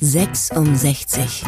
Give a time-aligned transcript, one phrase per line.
[0.00, 1.44] Sechs um 60.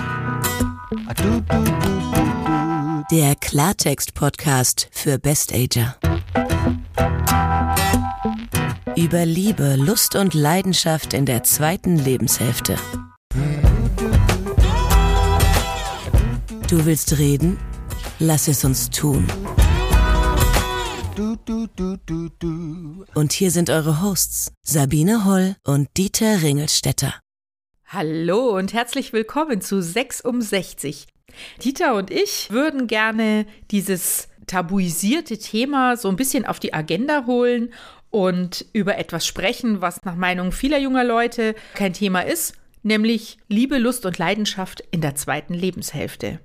[3.11, 5.97] Der Klartext-Podcast für Best-Ager.
[8.95, 12.77] Über Liebe, Lust und Leidenschaft in der zweiten Lebenshälfte.
[16.68, 17.59] Du willst reden?
[18.18, 19.27] Lass es uns tun.
[23.14, 27.14] Und hier sind eure Hosts, Sabine Holl und Dieter Ringelstetter.
[27.86, 31.06] Hallo und herzlich willkommen zu 6 um 60.
[31.64, 37.73] Dieter und ich würden gerne dieses tabuisierte Thema so ein bisschen auf die Agenda holen
[38.11, 43.78] und über etwas sprechen, was nach Meinung vieler junger Leute kein Thema ist, nämlich Liebe,
[43.78, 46.41] Lust und Leidenschaft in der zweiten Lebenshälfte.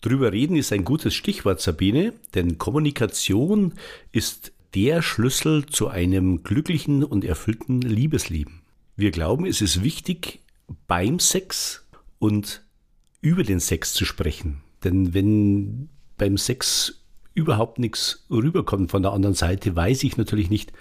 [0.00, 3.74] Drüber reden ist ein gutes Stichwort, Sabine, denn Kommunikation
[4.12, 8.62] ist der Schlüssel zu einem glücklichen und erfüllten Liebesleben.
[8.96, 10.40] Wir glauben, es ist wichtig,
[10.86, 11.86] beim Sex
[12.18, 12.62] und
[13.20, 14.62] über den Sex zu sprechen.
[14.84, 17.02] Denn wenn beim Sex
[17.34, 20.72] überhaupt nichts rüberkommt von der anderen Seite, weiß ich natürlich nicht,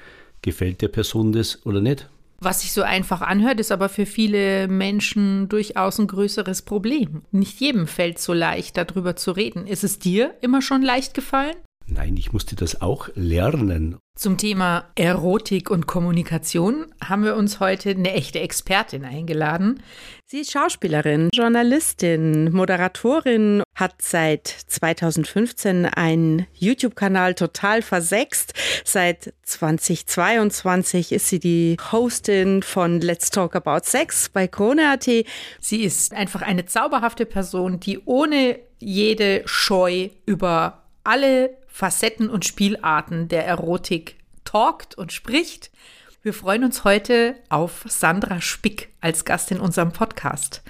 [0.42, 2.10] gefällt der Person das oder nicht.
[2.42, 7.24] Was sich so einfach anhört, ist aber für viele Menschen durchaus ein größeres Problem.
[7.32, 9.68] Nicht jedem fällt so leicht, darüber zu reden.
[9.68, 11.56] Ist es dir immer schon leicht gefallen?
[11.92, 13.98] Nein, ich musste das auch lernen.
[14.16, 19.82] Zum Thema Erotik und Kommunikation haben wir uns heute eine echte Expertin eingeladen.
[20.26, 28.54] Sie ist Schauspielerin, Journalistin, Moderatorin, hat seit 2015 einen YouTube-Kanal total versext.
[28.84, 35.06] Seit 2022 ist sie die Hostin von Let's Talk About Sex bei Krone.at.
[35.60, 43.30] Sie ist einfach eine zauberhafte Person, die ohne jede Scheu über alle Facetten und Spielarten
[43.30, 45.72] der Erotik talkt und spricht.
[46.22, 50.62] Wir freuen uns heute auf Sandra Spick als Gast in unserem Podcast.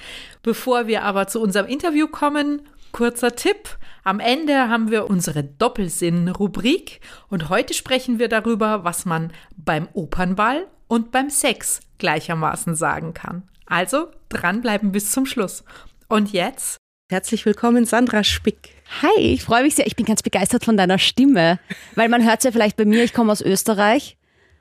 [0.44, 3.80] Bevor wir aber zu unserem Interview kommen, kurzer Tipp.
[4.04, 10.68] Am Ende haben wir unsere Doppelsinn-Rubrik und heute sprechen wir darüber, was man beim Opernball
[10.88, 13.50] und beim Sex gleichermaßen sagen kann.
[13.66, 15.64] Also dranbleiben bis zum Schluss.
[16.08, 16.78] Und jetzt
[17.12, 18.70] Herzlich willkommen, Sandra Spick.
[19.02, 19.88] Hi, ich freue mich sehr.
[19.88, 21.58] Ich bin ganz begeistert von deiner Stimme,
[21.96, 24.16] weil man hört es ja vielleicht bei mir, ich komme aus Österreich,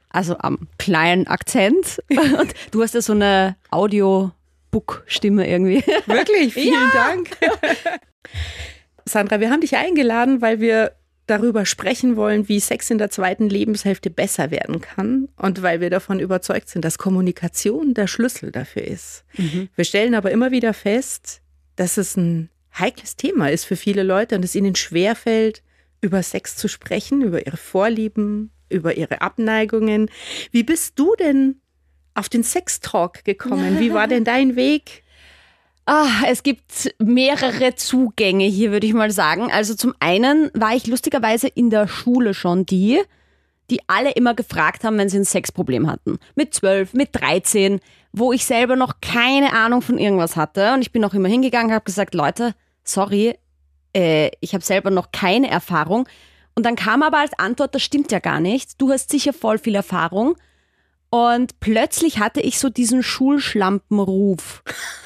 [0.09, 2.03] also am kleinen Akzent.
[2.09, 5.85] Und du hast ja so eine Audiobook-Stimme irgendwie.
[6.07, 6.91] Wirklich, vielen ja.
[6.95, 7.37] Dank.
[9.05, 10.93] Sandra, wir haben dich eingeladen, weil wir
[11.27, 15.91] darüber sprechen wollen, wie Sex in der zweiten Lebenshälfte besser werden kann und weil wir
[15.91, 19.27] davon überzeugt sind, dass Kommunikation der Schlüssel dafür ist.
[19.37, 19.69] Mhm.
[19.75, 21.43] Wir stellen aber immer wieder fest,
[21.79, 25.63] dass es ein heikles Thema ist für viele Leute und es ihnen schwerfällt,
[26.01, 30.11] über Sex zu sprechen, über ihre Vorlieben, über ihre Abneigungen.
[30.51, 31.61] Wie bist du denn
[32.15, 33.79] auf den Sextalk gekommen?
[33.79, 35.05] Wie war denn dein Weg?
[35.87, 39.51] Ah, es gibt mehrere Zugänge hier, würde ich mal sagen.
[39.51, 43.01] Also zum einen war ich lustigerweise in der Schule schon die,
[43.71, 46.19] die alle immer gefragt haben, wenn sie ein Sexproblem hatten.
[46.35, 47.81] Mit 12, mit 13,
[48.13, 50.73] wo ich selber noch keine Ahnung von irgendwas hatte.
[50.75, 52.55] Und ich bin auch immer hingegangen, habe gesagt, Leute,
[52.85, 53.39] sorry,
[53.95, 56.09] äh, ich habe selber noch keine Erfahrung.
[56.55, 58.81] Und dann kam aber als Antwort, das stimmt ja gar nicht.
[58.81, 60.37] Du hast sicher voll viel Erfahrung.
[61.11, 64.63] Und plötzlich hatte ich so diesen Schulschlampenruf.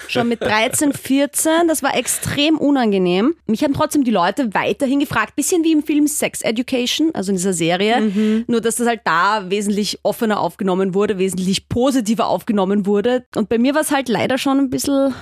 [0.09, 1.69] Schon mit 13, 14.
[1.69, 3.35] Das war extrem unangenehm.
[3.47, 5.37] Mich haben trotzdem die Leute weiterhin gefragt.
[5.37, 8.01] Bisschen wie im Film Sex Education, also in dieser Serie.
[8.01, 8.45] Mhm.
[8.49, 13.25] Nur, dass das halt da wesentlich offener aufgenommen wurde, wesentlich positiver aufgenommen wurde.
[13.37, 15.15] Und bei mir war es halt leider schon ein bisschen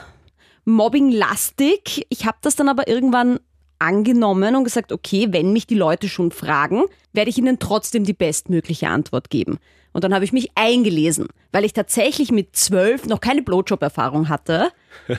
[0.64, 2.06] mobbinglastig.
[2.08, 3.38] Ich habe das dann aber irgendwann
[3.78, 8.12] angenommen und gesagt, okay, wenn mich die Leute schon fragen, werde ich ihnen trotzdem die
[8.12, 9.58] bestmögliche Antwort geben.
[9.93, 14.71] Und dann habe ich mich eingelesen, weil ich tatsächlich mit zwölf noch keine Blowjob-Erfahrung hatte.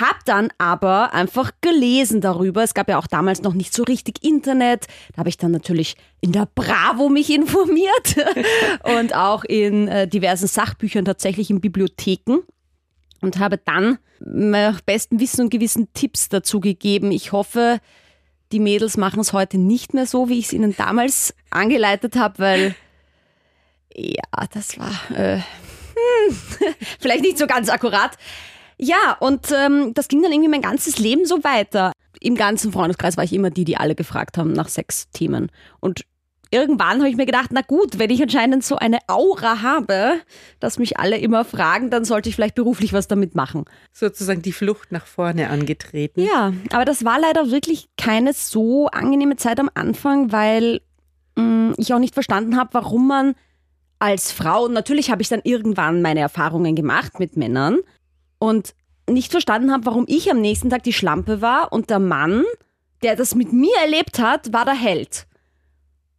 [0.00, 2.62] hab dann aber einfach gelesen darüber.
[2.62, 4.86] Es gab ja auch damals noch nicht so richtig Internet.
[5.12, 8.16] Da habe ich dann natürlich in der Bravo mich informiert
[8.98, 12.38] und auch in äh, diversen Sachbüchern tatsächlich in Bibliotheken
[13.20, 17.12] und habe dann nach bestem Wissen und Gewissen Tipps dazu gegeben.
[17.12, 17.80] Ich hoffe,
[18.52, 22.38] die Mädels machen es heute nicht mehr so, wie ich es ihnen damals angeleitet habe,
[22.38, 22.74] weil
[23.96, 26.36] ja, das war äh, hm,
[27.00, 28.16] vielleicht nicht so ganz akkurat.
[28.78, 31.92] Ja, und ähm, das ging dann irgendwie mein ganzes Leben so weiter.
[32.20, 35.50] Im ganzen Freundeskreis war ich immer die, die alle gefragt haben nach Sexthemen.
[35.80, 36.04] Und
[36.50, 40.20] irgendwann habe ich mir gedacht, na gut, wenn ich anscheinend so eine Aura habe,
[40.60, 43.64] dass mich alle immer fragen, dann sollte ich vielleicht beruflich was damit machen.
[43.92, 46.20] Sozusagen die Flucht nach vorne angetreten.
[46.20, 50.80] Ja, aber das war leider wirklich keine so angenehme Zeit am Anfang, weil
[51.36, 53.34] mh, mm, ich auch nicht verstanden habe, warum man
[53.98, 57.78] als Frau, und natürlich habe ich dann irgendwann meine Erfahrungen gemacht mit Männern
[58.38, 58.74] und
[59.08, 62.44] nicht verstanden habe, warum ich am nächsten Tag die Schlampe war und der Mann,
[63.02, 65.26] der das mit mir erlebt hat, war der Held.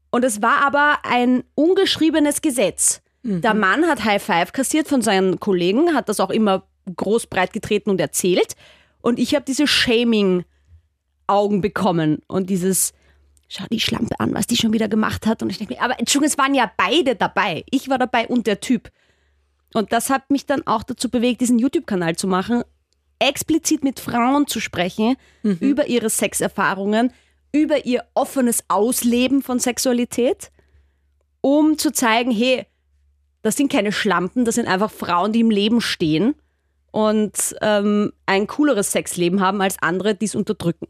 [0.10, 3.02] Und es war aber ein ungeschriebenes Gesetz.
[3.24, 6.64] Der Mann hat High Five kassiert von seinen Kollegen, hat das auch immer
[6.96, 8.56] groß breit getreten und erzählt.
[9.02, 12.94] Und ich habe diese Shaming-Augen bekommen und dieses,
[13.48, 15.42] schau die Schlampe an, was die schon wieder gemacht hat.
[15.42, 17.64] Und ich denke mir, aber Entschuldigung, es waren ja beide dabei.
[17.70, 18.90] Ich war dabei und der Typ.
[19.74, 22.64] Und das hat mich dann auch dazu bewegt, diesen YouTube-Kanal zu machen,
[23.20, 25.16] explizit mit Frauen zu sprechen
[25.60, 27.12] über ihre Sexerfahrungen,
[27.52, 30.52] über ihr offenes Ausleben von Sexualität,
[31.42, 32.66] um zu zeigen, hey,
[33.42, 36.36] das sind keine Schlampen, das sind einfach Frauen, die im Leben stehen
[36.92, 40.88] und ähm, ein cooleres Sexleben haben als andere, die es unterdrücken.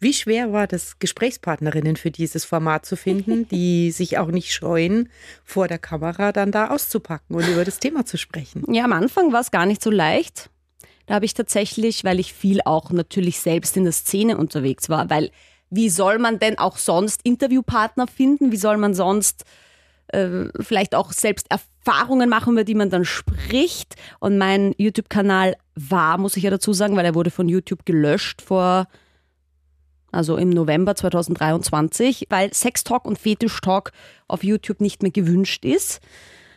[0.00, 5.08] Wie schwer war das, Gesprächspartnerinnen für dieses Format zu finden, die sich auch nicht scheuen,
[5.44, 8.64] vor der Kamera dann da auszupacken und über das Thema zu sprechen?
[8.72, 10.50] Ja, am Anfang war es gar nicht so leicht.
[11.06, 15.10] Da habe ich tatsächlich, weil ich viel auch natürlich selbst in der Szene unterwegs war,
[15.10, 15.30] weil
[15.70, 18.52] wie soll man denn auch sonst Interviewpartner finden?
[18.52, 19.44] Wie soll man sonst
[20.08, 23.96] äh, vielleicht auch selbst Erfahrungen machen, über die man dann spricht?
[24.20, 28.40] Und mein YouTube-Kanal war, muss ich ja dazu sagen, weil er wurde von YouTube gelöscht
[28.40, 28.86] vor,
[30.14, 33.92] also im November 2023, weil Sextalk und Fetisch-Talk
[34.28, 36.00] auf YouTube nicht mehr gewünscht ist.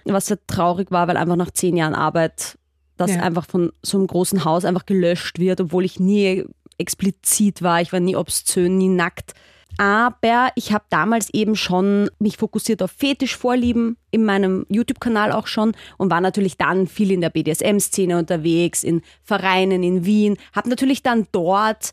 [0.06, 2.58] Was sehr traurig war, weil einfach nach zehn Jahren Arbeit
[2.96, 3.22] das Ja.
[3.22, 6.46] einfach von so einem großen Haus einfach gelöscht wird, obwohl ich nie
[6.78, 9.34] explizit war, ich war nie obszön, nie nackt.
[9.78, 15.74] Aber ich habe damals eben schon mich fokussiert auf Fetischvorlieben in meinem YouTube-Kanal auch schon
[15.98, 20.38] und war natürlich dann viel in der BDSM-Szene unterwegs, in Vereinen in Wien.
[20.56, 21.92] Habe natürlich dann dort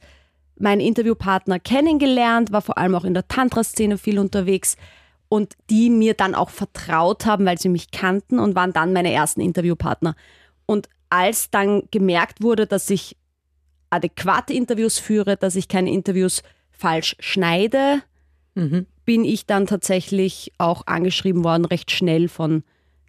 [0.57, 4.77] meinen Interviewpartner kennengelernt, war vor allem auch in der Tantra-Szene viel unterwegs
[5.29, 9.13] und die mir dann auch vertraut haben, weil sie mich kannten und waren dann meine
[9.13, 10.15] ersten Interviewpartner.
[10.67, 13.17] Und als dann gemerkt wurde, dass ich
[13.91, 18.03] adäquate Interviews führe, dass ich keine Interviews falsch schneide,
[19.05, 22.63] bin ich dann tatsächlich auch angeschrieben worden, recht schnell von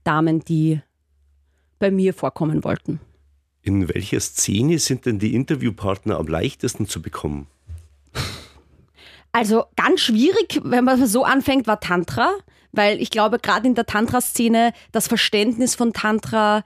[0.04, 0.82] Damen, die
[1.80, 3.00] bei mir vorkommen wollten.
[3.66, 7.48] In welcher Szene sind denn die Interviewpartner am leichtesten zu bekommen?
[9.32, 12.36] Also ganz schwierig, wenn man so anfängt, war Tantra,
[12.74, 16.64] weil ich glaube, gerade in der Tantra-Szene das Verständnis von Tantra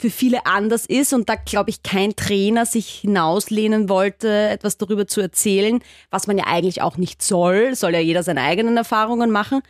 [0.00, 5.06] für viele anders ist und da glaube ich kein Trainer sich hinauslehnen wollte, etwas darüber
[5.06, 5.80] zu erzählen,
[6.10, 9.60] was man ja eigentlich auch nicht soll, soll ja jeder seine eigenen Erfahrungen machen.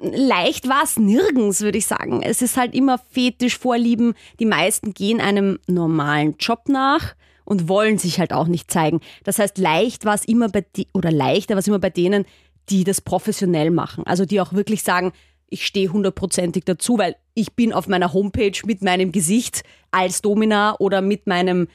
[0.00, 2.22] Leicht war es nirgends, würde ich sagen.
[2.22, 4.14] Es ist halt immer fetisch Vorlieben.
[4.38, 9.00] Die meisten gehen einem normalen Job nach und wollen sich halt auch nicht zeigen.
[9.24, 12.24] Das heißt, leicht war es immer bei die, oder leichter war es immer bei denen,
[12.68, 14.06] die das professionell machen.
[14.06, 15.12] Also die auch wirklich sagen,
[15.52, 20.76] ich stehe hundertprozentig dazu, weil ich bin auf meiner Homepage mit meinem Gesicht als Domina
[20.78, 21.68] oder mit meinem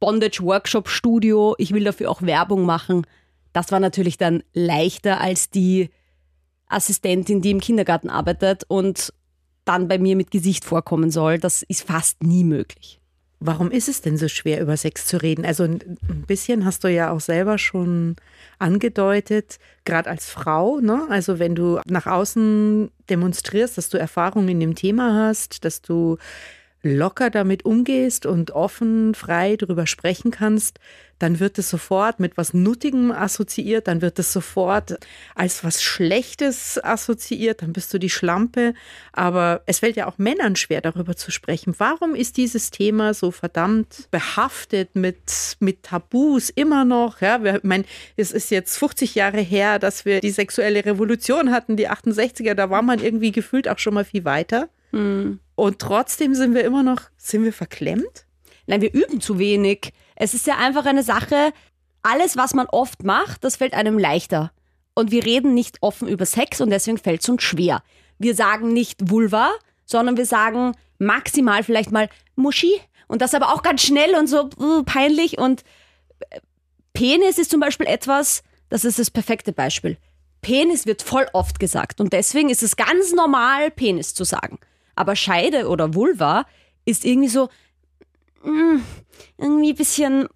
[0.00, 1.54] Bondage Workshop Studio.
[1.58, 3.06] Ich will dafür auch Werbung machen.
[3.52, 5.90] Das war natürlich dann leichter als die
[6.66, 9.12] Assistentin, die im Kindergarten arbeitet und
[9.64, 11.38] dann bei mir mit Gesicht vorkommen soll.
[11.38, 12.99] Das ist fast nie möglich.
[13.42, 15.46] Warum ist es denn so schwer, über Sex zu reden?
[15.46, 18.16] Also ein bisschen hast du ja auch selber schon
[18.58, 21.06] angedeutet, gerade als Frau, ne?
[21.08, 26.18] Also wenn du nach außen demonstrierst, dass du Erfahrung in dem Thema hast, dass du
[26.82, 30.78] locker damit umgehst und offen, frei darüber sprechen kannst,
[31.20, 34.98] dann wird es sofort mit was Nuttigem assoziiert, dann wird es sofort
[35.34, 38.72] als was Schlechtes assoziiert, dann bist du die Schlampe.
[39.12, 41.74] Aber es fällt ja auch Männern schwer, darüber zu sprechen.
[41.76, 47.20] Warum ist dieses Thema so verdammt behaftet mit, mit Tabus immer noch?
[47.20, 47.84] Ja, wir, ich meine,
[48.16, 52.70] es ist jetzt 50 Jahre her, dass wir die sexuelle Revolution hatten, die 68er, da
[52.70, 54.70] war man irgendwie gefühlt auch schon mal viel weiter.
[55.60, 58.24] Und trotzdem sind wir immer noch, sind wir verklemmt?
[58.66, 59.92] Nein, wir üben zu wenig.
[60.16, 61.52] Es ist ja einfach eine Sache,
[62.02, 64.52] alles, was man oft macht, das fällt einem leichter.
[64.94, 67.82] Und wir reden nicht offen über Sex und deswegen fällt es uns schwer.
[68.18, 69.50] Wir sagen nicht Vulva,
[69.84, 72.80] sondern wir sagen maximal vielleicht mal Muschi.
[73.06, 75.36] Und das aber auch ganz schnell und so uh, peinlich.
[75.36, 75.62] Und
[76.30, 76.40] äh,
[76.94, 79.98] Penis ist zum Beispiel etwas, das ist das perfekte Beispiel.
[80.40, 84.58] Penis wird voll oft gesagt und deswegen ist es ganz normal, Penis zu sagen.
[84.94, 86.46] Aber Scheide oder Vulva
[86.84, 87.48] ist irgendwie so,
[88.44, 88.80] mm,
[89.38, 90.28] irgendwie ein bisschen,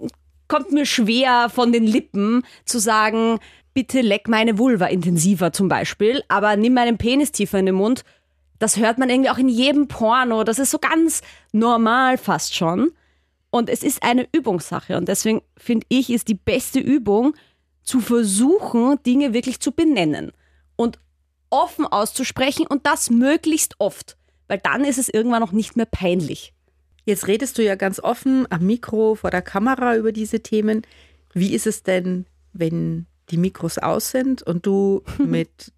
[0.49, 3.39] kommt mir schwer von den Lippen zu sagen,
[3.73, 8.05] bitte leck meine Vulva intensiver zum Beispiel, aber nimm meinen Penis tiefer in den Mund.
[8.59, 10.45] Das hört man irgendwie auch in jedem Porno.
[10.45, 12.93] Das ist so ganz normal fast schon.
[13.51, 14.97] Und es ist eine Übungssache.
[14.97, 17.35] Und deswegen finde ich, ist die beste Übung,
[17.85, 20.33] zu versuchen, Dinge wirklich zu benennen
[20.77, 20.99] und
[21.51, 24.17] offen auszusprechen und das möglichst oft.
[24.49, 26.53] Weil dann ist es irgendwann auch nicht mehr peinlich.
[27.05, 30.83] Jetzt redest du ja ganz offen am Mikro, vor der Kamera über diese Themen.
[31.35, 35.73] Wie ist es denn, wenn die Mikros aus sind und du mit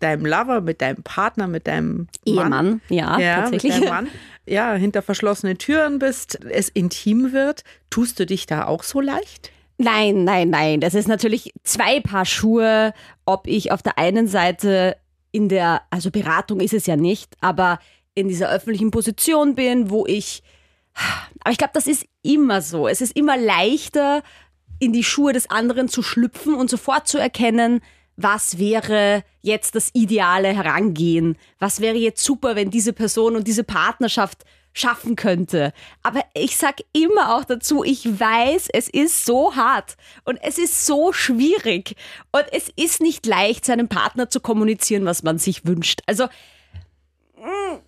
[0.00, 3.74] deinem Lover, mit deinem Partner, mit deinem Ehemann, Mann, ja, ja tatsächlich.
[3.74, 4.08] Mit deinem Mann,
[4.46, 7.62] ja, hinter verschlossenen Türen bist, es intim wird.
[7.90, 9.50] Tust du dich da auch so leicht?
[9.78, 10.80] Nein, nein, nein.
[10.80, 12.92] Das ist natürlich zwei Paar Schuhe,
[13.24, 14.96] ob ich auf der einen Seite
[15.32, 17.80] in der, also Beratung ist es ja nicht, aber
[18.14, 20.42] in dieser öffentlichen Position bin, wo ich,
[21.40, 22.88] aber ich glaube, das ist immer so.
[22.88, 24.22] Es ist immer leichter,
[24.78, 27.80] in die Schuhe des anderen zu schlüpfen und sofort zu erkennen,
[28.16, 31.36] was wäre jetzt das ideale Herangehen?
[31.58, 35.72] Was wäre jetzt super, wenn diese Person und diese Partnerschaft schaffen könnte?
[36.02, 40.86] Aber ich sag immer auch dazu, ich weiß, es ist so hart und es ist
[40.86, 41.96] so schwierig
[42.30, 46.02] und es ist nicht leicht, seinem Partner zu kommunizieren, was man sich wünscht.
[46.06, 46.26] Also,
[47.36, 47.78] mm,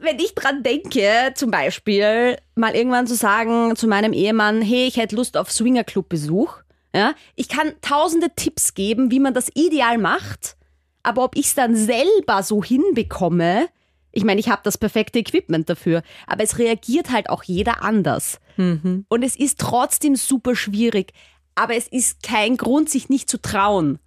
[0.00, 4.96] wenn ich dran denke, zum Beispiel mal irgendwann zu sagen zu meinem Ehemann, hey, ich
[4.96, 6.58] hätte Lust auf Swingerclub-Besuch,
[6.94, 10.56] ja, ich kann tausende Tipps geben, wie man das ideal macht,
[11.02, 13.68] aber ob ich es dann selber so hinbekomme,
[14.12, 18.40] ich meine, ich habe das perfekte Equipment dafür, aber es reagiert halt auch jeder anders.
[18.56, 19.04] Mhm.
[19.08, 21.12] Und es ist trotzdem super schwierig,
[21.54, 23.98] aber es ist kein Grund, sich nicht zu trauen.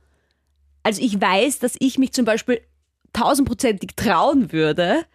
[0.81, 2.59] Also ich weiß, dass ich mich zum Beispiel
[3.13, 5.05] tausendprozentig trauen würde,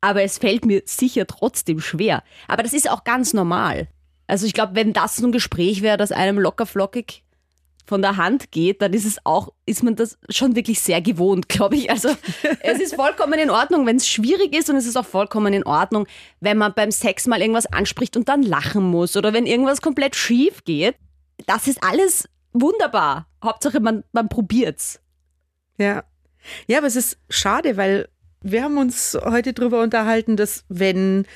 [0.00, 2.22] aber es fällt mir sicher trotzdem schwer.
[2.48, 3.88] Aber das ist auch ganz normal.
[4.26, 7.22] Also ich glaube, wenn das so ein Gespräch wäre, das einem lockerflockig
[7.86, 11.48] von der Hand geht, dann ist es auch, ist man das schon wirklich sehr gewohnt,
[11.48, 11.90] glaube ich.
[11.90, 12.08] Also
[12.60, 15.64] es ist vollkommen in Ordnung, wenn es schwierig ist und es ist auch vollkommen in
[15.64, 16.06] Ordnung,
[16.40, 20.16] wenn man beim Sex mal irgendwas anspricht und dann lachen muss oder wenn irgendwas komplett
[20.16, 20.96] schief geht.
[21.46, 23.28] Das ist alles wunderbar.
[23.42, 25.00] Hauptsache man, man probiert's.
[25.78, 26.04] Ja.
[26.66, 28.08] Ja, aber es ist schade, weil
[28.50, 31.26] wir haben uns heute darüber unterhalten, dass wenn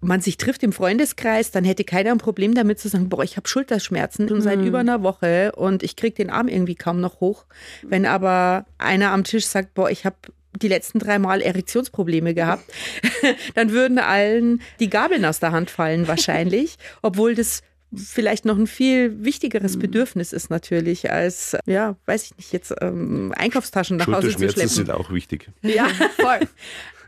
[0.00, 3.36] man sich trifft im Freundeskreis, dann hätte keiner ein Problem damit zu sagen, boah, ich
[3.36, 7.20] habe Schulterschmerzen schon seit über einer Woche und ich kriege den Arm irgendwie kaum noch
[7.20, 7.44] hoch.
[7.82, 10.16] Wenn aber einer am Tisch sagt, boah, ich habe
[10.60, 12.64] die letzten drei Mal Erektionsprobleme gehabt,
[13.54, 17.62] dann würden allen die Gabeln aus der Hand fallen wahrscheinlich, obwohl das
[17.94, 23.32] vielleicht noch ein viel wichtigeres Bedürfnis ist natürlich als, ja, weiß ich nicht, jetzt ähm,
[23.36, 24.74] Einkaufstaschen nach Hause zu Schulterschmerzen schleppen.
[24.86, 25.50] sind auch wichtig.
[25.62, 25.86] Ja,
[26.20, 26.40] voll.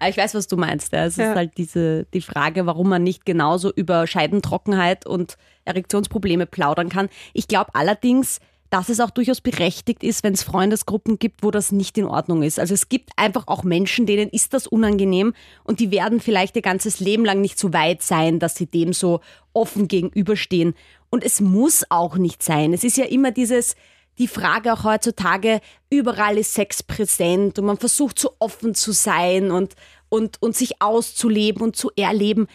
[0.09, 0.93] Ich weiß, was du meinst.
[0.93, 1.05] Ja.
[1.07, 1.31] Es Ja.
[1.31, 7.09] ist halt diese, die Frage, warum man nicht genauso über Scheidentrockenheit und Erektionsprobleme plaudern kann.
[7.33, 8.41] Ich glaube allerdings,
[8.73, 12.43] dass es auch durchaus berechtigt ist, wenn es Freundesgruppen gibt, wo das nicht in Ordnung
[12.43, 12.59] ist.
[12.59, 16.62] Also es gibt einfach auch Menschen, denen ist das unangenehm und die werden vielleicht ihr
[16.62, 19.21] ganzes Leben lang nicht so weit sein, dass sie dem so
[19.52, 20.73] offen gegenüberstehen.
[21.11, 22.73] Und es muss auch nicht sein.
[22.73, 23.76] Es ist ja immer dieses,
[24.17, 25.61] die Frage auch heutzutage,
[25.91, 29.75] überall ist Sex präsent und man versucht so offen zu sein und,
[30.09, 32.47] und, und sich auszuleben und zu erleben.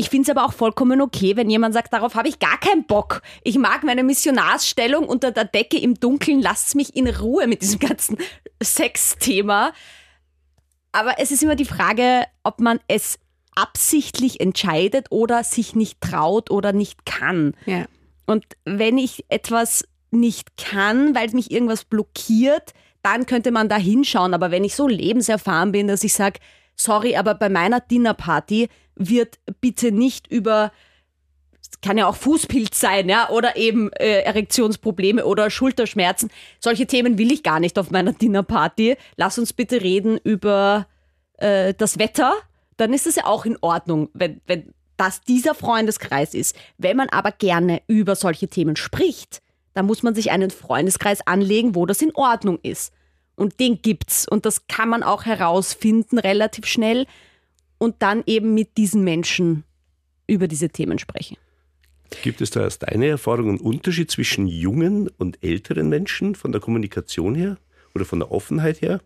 [0.00, 2.86] Ich finde es aber auch vollkommen okay, wenn jemand sagt, darauf habe ich gar keinen
[2.86, 3.20] Bock.
[3.42, 7.80] Ich mag meine Missionarsstellung unter der Decke im Dunkeln, lasst mich in Ruhe mit diesem
[7.80, 8.16] ganzen
[8.62, 9.72] Sexthema.
[10.92, 13.18] Aber es ist immer die Frage, ob man es
[13.56, 17.56] absichtlich entscheidet oder sich nicht traut oder nicht kann.
[17.66, 17.86] Ja.
[18.24, 24.32] Und wenn ich etwas nicht kann, weil mich irgendwas blockiert, dann könnte man da hinschauen.
[24.32, 26.38] Aber wenn ich so lebenserfahren bin, dass ich sage,
[26.76, 30.72] sorry, aber bei meiner Dinnerparty wird bitte nicht über,
[31.82, 36.30] kann ja auch Fußpilz sein, ja, oder eben äh, Erektionsprobleme oder Schulterschmerzen.
[36.60, 38.96] Solche Themen will ich gar nicht auf meiner Dinnerparty.
[39.16, 40.86] Lass uns bitte reden über
[41.38, 42.34] äh, das Wetter.
[42.76, 46.56] Dann ist es ja auch in Ordnung, wenn, wenn das dieser Freundeskreis ist.
[46.76, 49.40] Wenn man aber gerne über solche Themen spricht,
[49.74, 52.92] dann muss man sich einen Freundeskreis anlegen, wo das in Ordnung ist.
[53.36, 54.26] Und den gibt's.
[54.28, 57.06] Und das kann man auch herausfinden relativ schnell
[57.78, 59.64] und dann eben mit diesen Menschen
[60.26, 61.36] über diese Themen sprechen.
[62.22, 66.60] Gibt es da aus deiner Erfahrung einen Unterschied zwischen jungen und älteren Menschen von der
[66.60, 67.58] Kommunikation her
[67.94, 69.00] oder von der Offenheit her?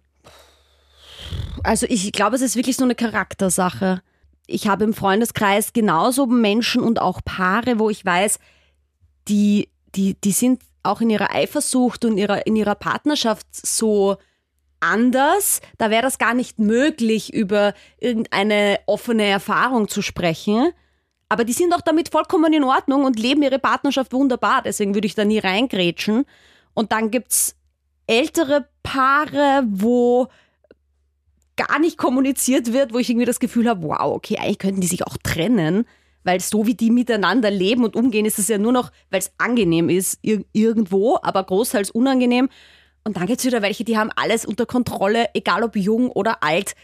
[1.65, 4.03] Also ich glaube, es ist wirklich so eine Charaktersache.
[4.47, 8.39] Ich habe im Freundeskreis genauso Menschen und auch Paare, wo ich weiß,
[9.29, 14.17] die, die, die sind auch in ihrer Eifersucht und ihrer, in ihrer Partnerschaft so
[14.83, 15.61] anders.
[15.79, 20.73] Da wäre das gar nicht möglich, über irgendeine offene Erfahrung zu sprechen.
[21.29, 24.61] Aber die sind auch damit vollkommen in Ordnung und leben ihre Partnerschaft wunderbar.
[24.63, 26.27] Deswegen würde ich da nie reingrätschen.
[26.75, 27.57] Und dann gibt's
[28.07, 30.29] ältere Paare, wo
[31.57, 34.87] gar nicht kommuniziert wird, wo ich irgendwie das Gefühl habe, wow, okay, eigentlich könnten die
[34.87, 35.87] sich auch trennen,
[36.25, 39.33] weil so wie die miteinander leben und umgehen, ist es ja nur noch, weil es
[39.39, 42.49] angenehm ist, ir irgendwo, aber großteils unangenehm.
[43.05, 46.75] Und dann gibt's wieder welche, die haben alles unter Kontrolle, egal ob jung oder alt.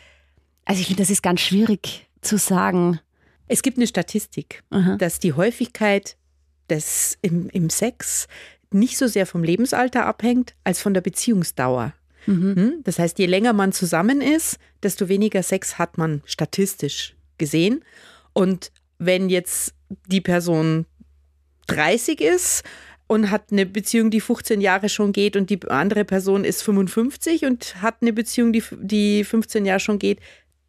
[0.65, 3.01] Also ich finde, das ist ganz schwierig zu sagen.
[3.47, 4.97] Es gibt eine Statistik, Aha.
[4.97, 6.17] dass die Häufigkeit
[6.69, 8.27] des im, im Sex
[8.71, 11.95] nicht so sehr vom Lebensalter abhängt, als von der Beziehungsdauer.
[12.27, 12.81] Hm?
[12.85, 17.83] Das heißt, je länger man zusammen ist, desto weniger Sex hat man statistisch gesehen.
[18.35, 19.73] Und wenn jetzt
[20.07, 20.85] die Person
[21.69, 22.65] 30 ist
[23.09, 27.47] und hat eine Beziehung, die 15 Jahre schon geht und die andere Person ist 55
[27.47, 30.21] und hat eine Beziehung, die, die 15 Jahre schon geht,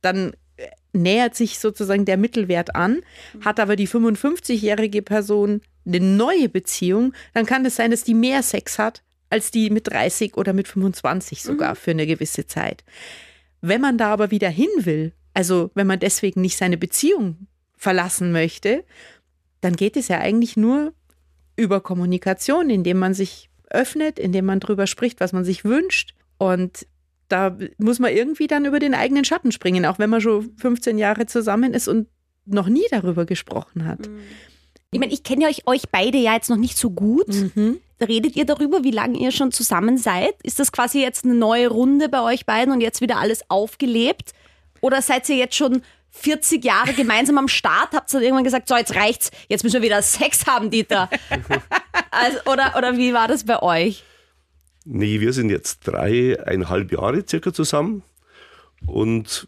[0.01, 3.01] dann äh, nähert sich sozusagen der Mittelwert an.
[3.41, 8.41] Hat aber die 55-jährige Person eine neue Beziehung, dann kann es sein, dass die mehr
[8.41, 12.83] Sex hat als die mit 30 oder mit 25 sogar für eine gewisse Zeit.
[13.61, 18.31] Wenn man da aber wieder hin will, also wenn man deswegen nicht seine Beziehung verlassen
[18.31, 18.83] möchte,
[19.61, 20.93] dann geht es ja eigentlich nur
[21.59, 26.13] über Kommunikation, indem man sich öffnet, indem man drüber spricht, was man sich wünscht.
[26.37, 26.87] Und
[27.27, 30.97] da muss man irgendwie dann über den eigenen Schatten springen, auch wenn man schon 15
[30.97, 32.07] Jahre zusammen ist und
[32.45, 34.09] noch nie darüber gesprochen hat.
[34.91, 37.27] Ich meine, ich kenne ja euch, euch beide ja jetzt noch nicht so gut.
[38.01, 40.33] Redet ihr darüber, wie lange ihr schon zusammen seid?
[40.41, 44.31] Ist das quasi jetzt eine neue Runde bei euch beiden und jetzt wieder alles aufgelebt?
[44.81, 47.93] Oder seid ihr jetzt schon 40 Jahre gemeinsam am Start?
[47.93, 51.09] Habt ihr dann irgendwann gesagt, so jetzt reicht's, jetzt müssen wir wieder Sex haben, Dieter?
[52.11, 54.03] also, oder, oder wie war das bei euch?
[54.85, 58.03] Nee, wir sind jetzt dreieinhalb Jahre circa zusammen.
[58.85, 59.45] Und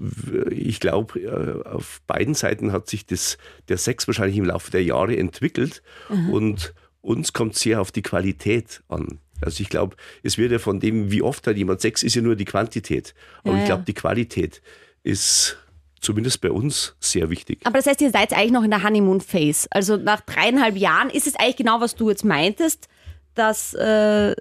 [0.50, 3.38] ich glaube, äh, auf beiden Seiten hat sich das,
[3.70, 5.82] der Sex wahrscheinlich im Laufe der Jahre entwickelt.
[6.30, 9.20] Und uns kommt sehr auf die Qualität an.
[9.42, 12.22] Also ich glaube, es wird ja von dem, wie oft hat jemand Sex, ist ja
[12.22, 13.16] nur die Quantität.
[13.44, 13.86] Aber Ja, ich glaube, ja.
[13.86, 14.62] die Qualität
[15.04, 15.58] ist
[16.02, 17.60] zumindest bei uns sehr wichtig.
[17.64, 19.68] Aber das heißt, ihr seid eigentlich noch in der Honeymoon-Phase.
[19.72, 22.90] Also nach dreieinhalb Jahren ist es eigentlich genau, was du jetzt meintest,
[23.36, 24.36] dass äh,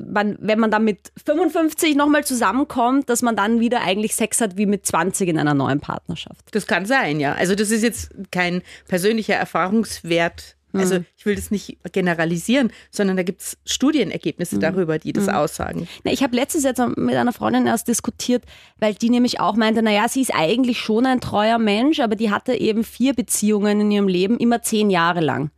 [0.00, 4.56] man, wenn man dann mit 55 nochmal zusammenkommt, dass man dann wieder eigentlich Sex hat
[4.56, 6.42] wie mit 20 in einer neuen Partnerschaft.
[6.52, 7.32] Das kann sein, ja.
[7.34, 10.56] Also das ist jetzt kein persönlicher Erfahrungswert.
[10.80, 15.88] Also ich will das nicht generalisieren, sondern da gibt es Studienergebnisse darüber, die das aussagen.
[16.04, 18.44] Na, ich habe letztens jetzt mit einer Freundin erst diskutiert,
[18.78, 22.30] weil die nämlich auch meinte, naja, sie ist eigentlich schon ein treuer Mensch, aber die
[22.30, 25.50] hatte eben vier Beziehungen in ihrem Leben, immer zehn Jahre lang.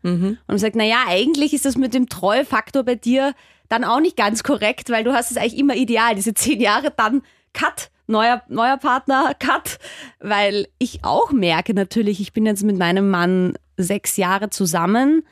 [0.47, 3.35] Und ich sagt, naja, eigentlich ist das mit dem Treuefaktor bei dir
[3.69, 6.93] dann auch nicht ganz korrekt, weil du hast es eigentlich immer ideal, diese zehn Jahre
[6.97, 7.91] dann Cut.
[8.07, 9.79] Neuer, neuer Partner, Cut.
[10.19, 15.23] Weil ich auch merke natürlich, ich bin jetzt mit meinem Mann sechs Jahre zusammen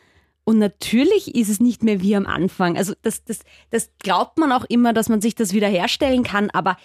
[0.49, 2.79] und natürlich ist es nicht mehr wie am Anfang.
[2.79, 6.79] Also das, das, das glaubt man auch immer, dass man sich das wiederherstellen kann, aber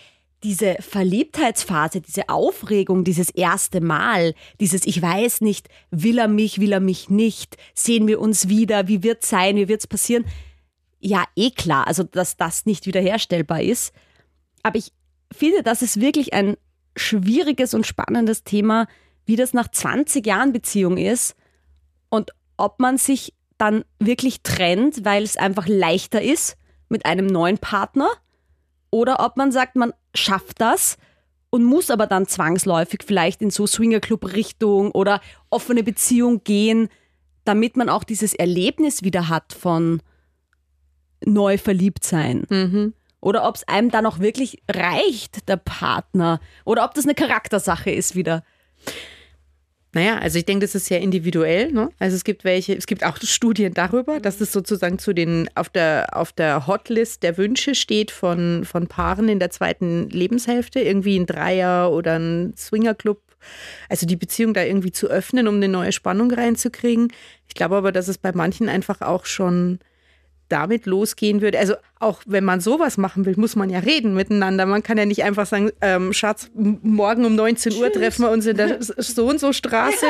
[0.43, 6.73] diese Verliebtheitsphase, diese Aufregung, dieses erste Mal, dieses Ich weiß nicht, will er mich, will
[6.73, 10.25] er mich nicht, sehen wir uns wieder, wie wird's sein, wie wird's passieren?
[10.99, 13.93] Ja, eh klar, also dass das nicht wiederherstellbar ist.
[14.61, 14.91] Aber ich
[15.31, 16.57] finde, das ist wirklich ein
[16.97, 18.87] schwieriges und spannendes Thema,
[19.25, 21.37] wie das nach 20 Jahren Beziehung ist
[22.13, 27.57] und ob man sich dann wirklich trennt, weil es einfach leichter ist mit einem neuen
[27.57, 28.07] Partner
[28.91, 30.97] oder ob man sagt, man schafft das
[31.49, 36.89] und muss aber dann zwangsläufig vielleicht in so Swingerclub-Richtung oder offene Beziehung gehen,
[37.45, 39.99] damit man auch dieses Erlebnis wieder hat von
[41.25, 42.45] neu verliebt sein.
[43.21, 46.39] Oder ob es einem dann auch wirklich reicht, der Partner.
[46.63, 48.43] Oder ob das eine Charaktersache ist wieder.
[49.95, 51.71] Naja, also ich denke, das ist sehr individuell.
[51.71, 51.89] Ne?
[51.99, 55.69] Also es gibt welche, es gibt auch Studien darüber, dass es sozusagen zu den auf
[55.69, 61.17] der auf der Hotlist der Wünsche steht von, von Paaren in der zweiten Lebenshälfte, irgendwie
[61.17, 63.21] ein Dreier oder ein Swingerclub.
[63.87, 67.11] Also die Beziehung da irgendwie zu öffnen, um eine neue Spannung reinzukriegen.
[67.47, 69.79] Ich glaube aber, dass es bei manchen einfach auch schon
[70.49, 71.59] damit losgehen würde.
[71.59, 74.65] Also auch wenn man sowas machen will, muss man ja reden miteinander.
[74.65, 78.45] Man kann ja nicht einfach sagen, ähm, Schatz, morgen um 19 Uhr treffen wir uns
[78.45, 80.05] in der so und so Straße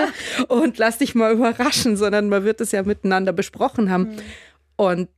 [0.48, 4.17] und lass dich mal überraschen, sondern man wird es ja miteinander besprochen haben.
[4.76, 5.10] Und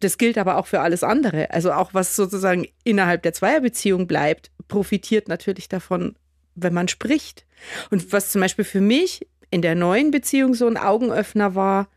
[0.00, 1.50] das gilt aber auch für alles andere.
[1.50, 6.16] Also auch was sozusagen innerhalb der Zweierbeziehung bleibt, profitiert natürlich davon,
[6.54, 7.46] wenn man spricht.
[7.90, 11.88] Und was zum Beispiel für mich in der neuen Beziehung so ein Augenöffner war,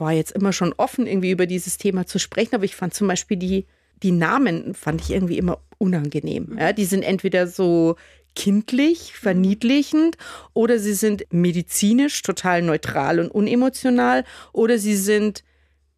[0.00, 3.08] war jetzt immer schon offen, irgendwie über dieses Thema zu sprechen, aber ich fand zum
[3.08, 3.66] Beispiel die,
[4.02, 6.56] die Namen, fand ich irgendwie immer unangenehm.
[6.58, 7.96] Ja, die sind entweder so
[8.34, 10.16] kindlich, verniedlichend
[10.54, 15.42] oder sie sind medizinisch total neutral und unemotional oder sie sind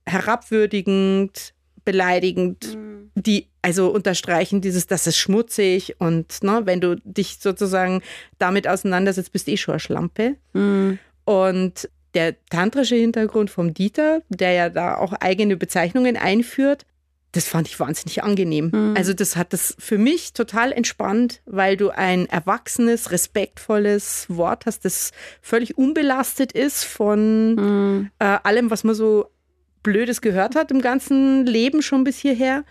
[0.06, 2.78] herabwürdigend, beleidigend,
[3.14, 8.02] die also unterstreichen dieses, das ist schmutzig und ne, wenn du dich sozusagen
[8.38, 10.36] damit auseinandersetzt, bist du eh schon eine Schlampe.
[11.24, 16.86] Und der tantrische Hintergrund vom Dieter, der ja da auch eigene Bezeichnungen einführt,
[17.32, 18.70] das fand ich wahnsinnig angenehm.
[18.72, 18.94] Mhm.
[18.96, 24.84] Also das hat das für mich total entspannt, weil du ein erwachsenes, respektvolles Wort hast,
[24.84, 28.10] das völlig unbelastet ist von mhm.
[28.18, 29.30] äh, allem, was man so
[29.82, 32.64] Blödes gehört hat im ganzen Leben schon bis hierher.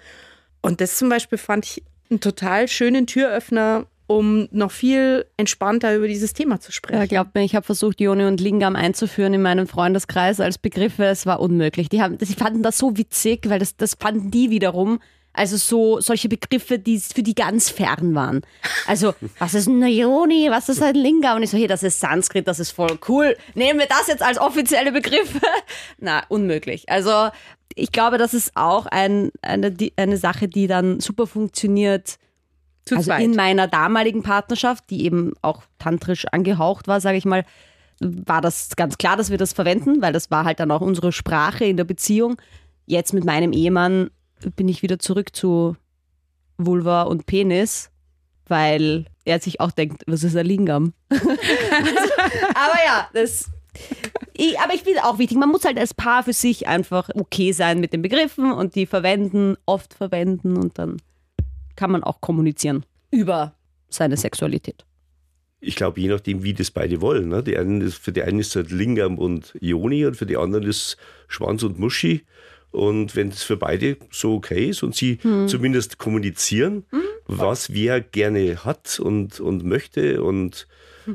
[0.62, 6.08] Und das zum Beispiel fand ich einen total schönen Türöffner, um noch viel entspannter über
[6.08, 7.00] dieses Thema zu sprechen.
[7.00, 11.06] Ja, glaubt mir, ich habe versucht, Joni und Lingam einzuführen in meinem Freundeskreis als Begriffe.
[11.06, 11.90] Es war unmöglich.
[11.90, 15.00] Die, haben, die fanden das so witzig, weil das, das fanden die wiederum.
[15.32, 18.42] Also so solche Begriffe, die für die ganz fern waren.
[18.88, 21.38] Also, was ist ein Yoni, was ist ein Lingam?
[21.38, 23.38] Und ich so, hey, das ist Sanskrit, das ist voll cool.
[23.54, 25.40] Nehmen wir das jetzt als offizielle Begriffe?
[26.00, 26.90] Na, unmöglich.
[26.90, 27.30] Also,
[27.76, 32.18] ich glaube, das ist auch ein, eine, eine Sache, die dann super funktioniert,
[32.90, 33.22] zu also zweit.
[33.22, 37.46] in meiner damaligen Partnerschaft, die eben auch tantrisch angehaucht war, sage ich mal,
[38.02, 41.12] war das ganz klar, dass wir das verwenden, weil das war halt dann auch unsere
[41.12, 42.38] Sprache in der Beziehung.
[42.86, 44.10] Jetzt mit meinem Ehemann
[44.56, 45.76] bin ich wieder zurück zu
[46.58, 47.92] Vulva und Penis,
[48.48, 50.94] weil er sich auch denkt, was ist ein Lingam?
[51.10, 53.52] aber ja, das.
[54.34, 57.52] Ich, aber ich finde auch wichtig, man muss halt als Paar für sich einfach okay
[57.52, 60.98] sein mit den Begriffen und die verwenden, oft verwenden und dann
[61.80, 63.56] kann man auch kommunizieren über
[63.88, 64.84] seine Sexualität.
[65.62, 67.30] Ich glaube, je nachdem, wie das beide wollen.
[67.30, 67.42] Ne?
[67.42, 70.36] Die einen ist, für die einen ist es halt Lingam und Ioni und für die
[70.36, 70.98] anderen ist
[71.30, 72.26] Schwanz und Muschi.
[72.72, 75.48] Und wenn es für beide so okay ist und sie hm.
[75.48, 77.02] zumindest kommunizieren, hm.
[77.28, 80.68] was wer gerne hat und, und möchte und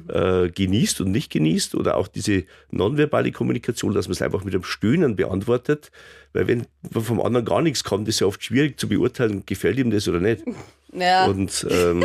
[0.08, 4.54] äh, genießt und nicht genießt oder auch diese nonverbale Kommunikation, dass man es einfach mit
[4.54, 5.90] einem Stöhnen beantwortet.
[6.34, 9.90] Weil wenn vom anderen gar nichts kommt, ist ja oft schwierig zu beurteilen, gefällt ihm
[9.90, 10.44] das oder nicht.
[10.96, 11.26] Ja.
[11.26, 12.04] Und, ähm,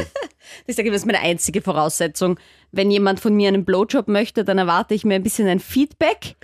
[0.65, 2.39] ich sage, das ist meine einzige Voraussetzung.
[2.71, 6.35] Wenn jemand von mir einen Blowjob möchte, dann erwarte ich mir ein bisschen ein Feedback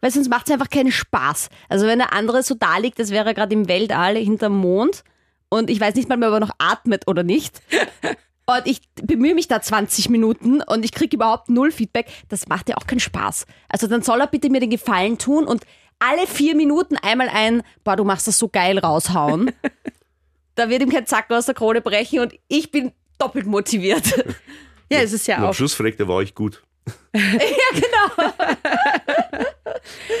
[0.00, 1.48] weil sonst macht es einfach keinen Spaß.
[1.68, 5.04] Also wenn der andere so da liegt, als wäre er gerade im Weltall hinterm Mond
[5.48, 7.60] und ich weiß nicht mal mehr, ob er noch atmet oder nicht
[8.46, 12.68] und ich bemühe mich da 20 Minuten und ich kriege überhaupt null Feedback, das macht
[12.68, 13.46] ja auch keinen Spaß.
[13.68, 15.64] Also dann soll er bitte mir den Gefallen tun und
[16.00, 19.52] alle vier Minuten einmal ein, boah, du machst das so geil raushauen.
[20.56, 24.24] da wird ihm kein Zacken aus der Krone brechen und ich bin doppelt motiviert.
[24.90, 25.48] Ja, es ist ja und auch.
[25.48, 26.64] Am Schluss fragt er, war ich gut.
[27.14, 27.20] ja,
[27.72, 28.32] genau.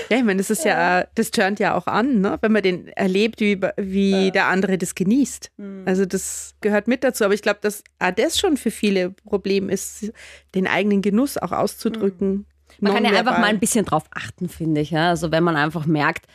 [0.08, 2.38] ja, ich meine, das ist ja, das turnt ja auch an, ne?
[2.40, 4.30] wenn man den erlebt, wie, wie ja.
[4.30, 5.50] der andere das genießt.
[5.56, 5.82] Mhm.
[5.86, 7.24] Also das gehört mit dazu.
[7.24, 10.12] Aber ich glaube, dass auch das schon für viele Problem ist,
[10.54, 12.28] den eigenen Genuss auch auszudrücken.
[12.28, 12.46] Mhm.
[12.80, 14.90] Man kann ja einfach mal ein bisschen drauf achten, finde ich.
[14.90, 15.10] Ja?
[15.10, 16.26] Also wenn man einfach merkt,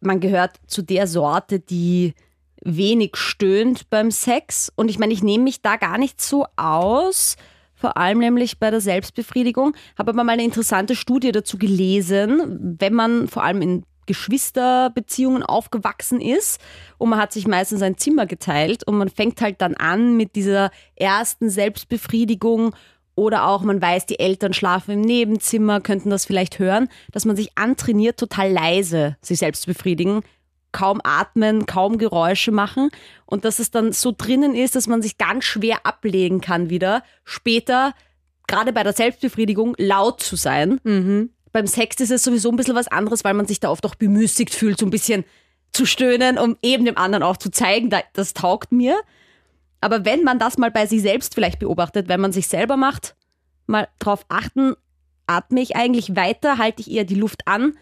[0.00, 2.14] man gehört zu der Sorte, die
[2.64, 4.72] wenig stöhnt beim Sex.
[4.74, 7.36] Und ich meine, ich nehme mich da gar nicht so aus
[7.82, 9.74] vor allem nämlich bei der Selbstbefriedigung.
[9.98, 16.20] Habe aber mal eine interessante Studie dazu gelesen, wenn man vor allem in Geschwisterbeziehungen aufgewachsen
[16.20, 16.60] ist
[16.98, 20.36] und man hat sich meistens ein Zimmer geteilt und man fängt halt dann an mit
[20.36, 22.74] dieser ersten Selbstbefriedigung
[23.14, 27.36] oder auch man weiß, die Eltern schlafen im Nebenzimmer, könnten das vielleicht hören, dass man
[27.36, 30.22] sich antrainiert, total leise sich selbst zu befriedigen,
[30.72, 32.90] kaum atmen, kaum Geräusche machen
[33.26, 37.02] und dass es dann so drinnen ist, dass man sich ganz schwer ablegen kann wieder,
[37.24, 37.94] später,
[38.46, 40.80] gerade bei der Selbstbefriedigung, laut zu sein.
[40.82, 41.30] Mhm.
[41.52, 43.94] Beim Sex ist es sowieso ein bisschen was anderes, weil man sich da oft auch
[43.94, 45.24] bemüßigt fühlt, so ein bisschen
[45.72, 48.98] zu stöhnen, um eben dem anderen auch zu zeigen, das taugt mir.
[49.82, 53.16] Aber wenn man das mal bei sich selbst vielleicht beobachtet, wenn man sich selber macht,
[53.66, 54.74] mal drauf achten,
[55.26, 57.76] atme ich eigentlich weiter, halte ich eher die Luft an,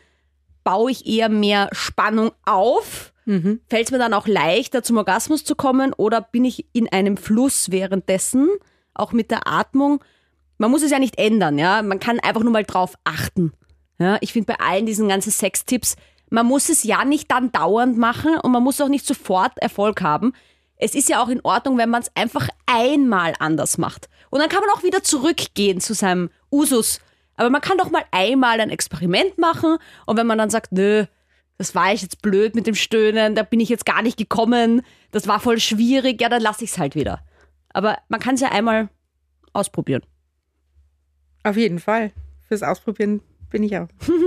[0.65, 3.13] baue ich eher mehr Spannung auf?
[3.27, 3.61] Mhm.
[3.69, 7.19] Fällt es mir dann auch leichter, zum Orgasmus zu kommen oder bin ich in einem
[7.19, 8.49] Fluss währenddessen,
[8.95, 10.03] auch mit der Atmung?
[10.57, 11.83] Man muss es ja nicht ändern, ja.
[11.83, 13.53] Man kann einfach nur mal drauf achten.
[13.99, 15.97] Ja, ich finde bei allen diesen ganzen Sextipps,
[16.31, 20.01] man muss es ja nicht dann dauernd machen und man muss auch nicht sofort Erfolg
[20.01, 20.33] haben.
[20.81, 24.09] Es ist ja auch in Ordnung, wenn man es einfach einmal anders macht.
[24.31, 27.01] Und dann kann man auch wieder zurückgehen zu seinem Usus
[27.41, 31.07] aber man kann doch mal einmal ein Experiment machen und wenn man dann sagt, nö,
[31.57, 34.83] das war ich jetzt blöd mit dem Stöhnen, da bin ich jetzt gar nicht gekommen,
[35.11, 37.25] das war voll schwierig, ja, dann lasse ich es halt wieder.
[37.71, 38.91] Aber man kann es ja einmal
[39.55, 40.03] ausprobieren.
[41.43, 42.13] Auf jeden Fall.
[42.47, 43.89] Fürs Ausprobieren bin ich auch.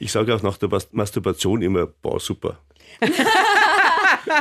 [0.00, 2.58] ich sage auch nach der Masturbation immer, boah, super.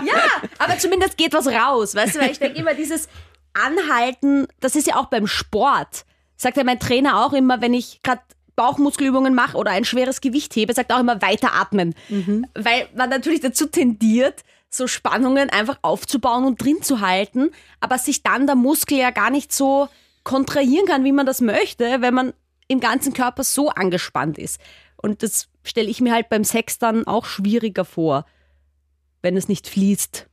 [0.06, 3.08] ja, aber zumindest geht was raus, weißt du, weil ich denke immer dieses
[3.54, 6.06] Anhalten, das ist ja auch beim Sport.
[6.36, 8.22] Sagt ja mein Trainer auch immer, wenn ich gerade
[8.56, 11.96] Bauchmuskelübungen mache oder ein schweres Gewicht hebe, sagt auch immer weiter atmen.
[12.10, 12.46] Mhm.
[12.54, 18.24] Weil man natürlich dazu tendiert, so Spannungen einfach aufzubauen und drin zu halten, aber sich
[18.24, 19.88] dann der Muskel ja gar nicht so
[20.24, 22.34] kontrahieren kann, wie man das möchte, wenn man
[22.68, 24.60] im ganzen Körper so angespannt ist.
[24.98, 28.26] Und das stelle ich mir halt beim Sex dann auch schwieriger vor,
[29.24, 30.28] wenn es nicht fließt.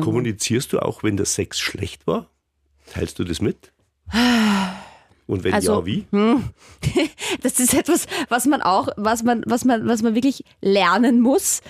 [0.00, 2.28] Kommunizierst du auch, wenn der Sex schlecht war?
[2.92, 3.72] Teilst du das mit?
[5.26, 6.06] Und wenn Also, ja, wie?
[7.42, 11.62] Das ist etwas, was man auch, was man, was man, was man wirklich lernen muss,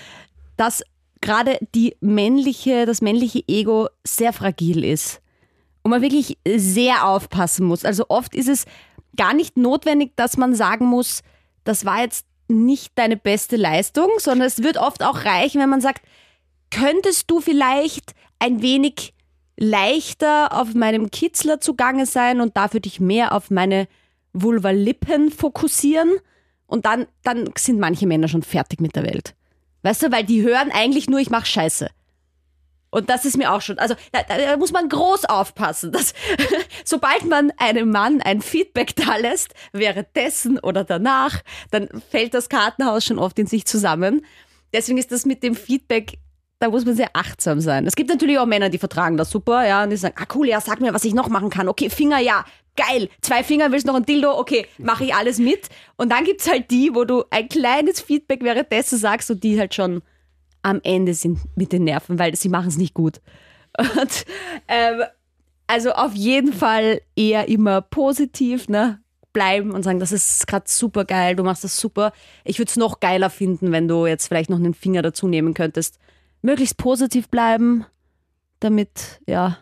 [0.56, 0.82] dass
[1.20, 5.20] gerade die männliche, das männliche Ego sehr fragil ist.
[5.82, 7.84] Und man wirklich sehr aufpassen muss.
[7.84, 8.64] Also oft ist es
[9.16, 11.22] gar nicht notwendig, dass man sagen muss,
[11.64, 15.80] das war jetzt nicht deine beste Leistung, sondern es wird oft auch reichen, wenn man
[15.80, 16.02] sagt,
[16.74, 19.14] könntest du vielleicht ein wenig
[19.56, 23.86] leichter auf meinem Kitzler zugange sein und dafür dich mehr auf meine
[24.32, 26.12] Vulvalippen fokussieren
[26.66, 29.34] und dann, dann sind manche Männer schon fertig mit der Welt.
[29.82, 31.88] Weißt du, weil die hören eigentlich nur, ich mach Scheiße.
[32.90, 36.14] Und das ist mir auch schon, also da, da, da muss man groß aufpassen, dass
[36.84, 43.04] sobald man einem Mann ein Feedback da lässt, währenddessen oder danach, dann fällt das Kartenhaus
[43.04, 44.24] schon oft in sich zusammen.
[44.72, 46.18] Deswegen ist das mit dem Feedback,
[46.64, 47.86] da muss man sehr achtsam sein.
[47.86, 50.48] Es gibt natürlich auch Männer, die vertragen das super, ja, und die sagen, ah cool,
[50.48, 51.68] ja, sag mir, was ich noch machen kann.
[51.68, 53.10] Okay, Finger, ja, geil.
[53.20, 54.38] Zwei Finger, willst noch ein Dildo?
[54.38, 55.68] Okay, mache ich alles mit.
[55.96, 59.74] Und dann gibt's halt die, wo du ein kleines Feedback währenddessen sagst und die halt
[59.74, 60.00] schon
[60.62, 63.20] am Ende sind mit den Nerven, weil sie machen es nicht gut.
[63.78, 64.24] Und,
[64.68, 65.02] ähm,
[65.66, 69.00] also auf jeden Fall eher immer positiv, ne?
[69.32, 72.12] Bleiben und sagen, das ist gerade super geil, du machst das super.
[72.44, 75.54] Ich würde es noch geiler finden, wenn du jetzt vielleicht noch einen Finger dazu nehmen
[75.54, 75.98] könntest.
[76.44, 77.86] Möglichst positiv bleiben,
[78.60, 79.56] damit ja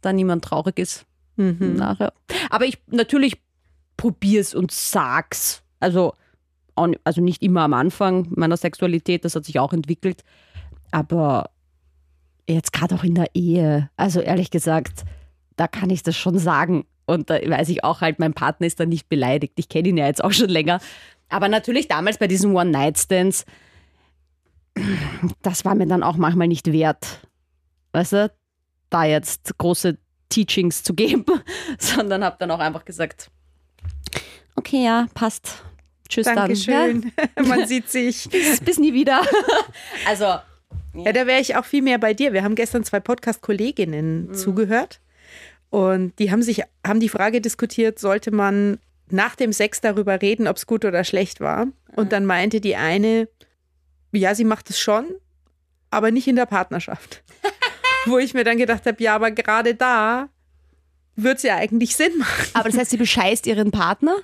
[0.00, 1.04] da niemand traurig ist
[1.36, 2.12] nachher.
[2.50, 3.40] Aber ich natürlich
[3.96, 5.62] probier's und sag's.
[5.80, 6.14] Also,
[6.74, 10.22] also nicht immer am Anfang meiner Sexualität, das hat sich auch entwickelt.
[10.90, 11.50] Aber
[12.48, 15.04] jetzt gerade auch in der Ehe, also ehrlich gesagt,
[15.56, 16.84] da kann ich das schon sagen.
[17.06, 19.54] Und da weiß ich auch halt, mein Partner ist da nicht beleidigt.
[19.56, 20.80] Ich kenne ihn ja jetzt auch schon länger.
[21.28, 23.46] Aber natürlich damals bei diesen One-Night-Stands,
[25.42, 27.20] das war mir dann auch manchmal nicht wert.
[27.92, 28.32] Weißt du,
[28.90, 31.24] da jetzt große Teachings zu geben,
[31.78, 33.30] sondern habe dann auch einfach gesagt,
[34.56, 35.62] okay, ja, passt.
[36.08, 36.36] Tschüss dann.
[36.36, 37.12] Dankeschön.
[37.46, 38.24] Man sieht sich.
[38.26, 39.22] Ja, bis, bis nie wieder.
[40.08, 42.32] also, Ja, da wäre ich auch viel mehr bei dir.
[42.32, 45.00] Wir haben gestern zwei Podcast-Kolleginnen zugehört
[45.70, 50.48] und die haben sich, haben die Frage diskutiert, sollte man nach dem Sex darüber reden,
[50.48, 51.68] ob es gut oder schlecht war?
[51.96, 53.28] Und dann meinte die eine,
[54.12, 55.06] ja, sie macht es schon,
[55.90, 57.22] aber nicht in der Partnerschaft.
[58.06, 60.28] Wo ich mir dann gedacht habe, ja, aber gerade da
[61.16, 62.46] wird es ja eigentlich Sinn machen.
[62.54, 64.16] aber das heißt, sie bescheißt ihren Partner?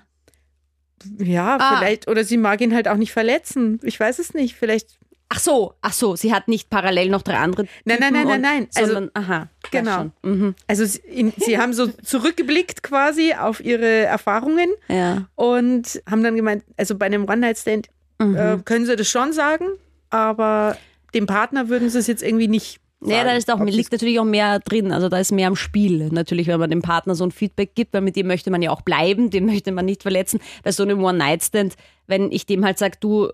[1.18, 1.76] Ja, Ah.
[1.78, 3.78] vielleicht, oder sie mag ihn halt auch nicht verletzen.
[3.82, 4.56] Ich weiß es nicht.
[4.56, 7.66] Vielleicht, Ach so, ach so, sie hat nicht parallel noch drei andere.
[7.84, 8.68] Nein, nein, Typen nein, nein, und- nein.
[8.76, 9.96] Also- Sondern, aha, Genau.
[9.96, 10.12] Schon.
[10.22, 10.54] Mhm.
[10.68, 15.26] also sie, in, sie haben so zurückgeblickt quasi auf ihre Erfahrungen Ja.
[15.34, 17.88] und haben dann gemeint, also bei einem One-Night-Stand
[18.18, 18.36] Mhm.
[18.36, 19.66] äh, können sie das schon sagen,
[20.10, 20.76] aber
[21.14, 23.12] dem Partner würden sie es jetzt irgendwie nicht sagen.
[23.12, 24.92] Ja, da ist auch, liegt natürlich auch mehr drin.
[24.92, 26.08] Also da ist mehr am Spiel.
[26.10, 28.70] Natürlich, wenn man dem Partner so ein Feedback gibt, weil mit dem möchte man ja
[28.70, 30.40] auch bleiben, den möchte man nicht verletzen.
[30.62, 31.76] Bei so einem One-Night-Stand,
[32.06, 33.30] wenn ich dem halt sage, du,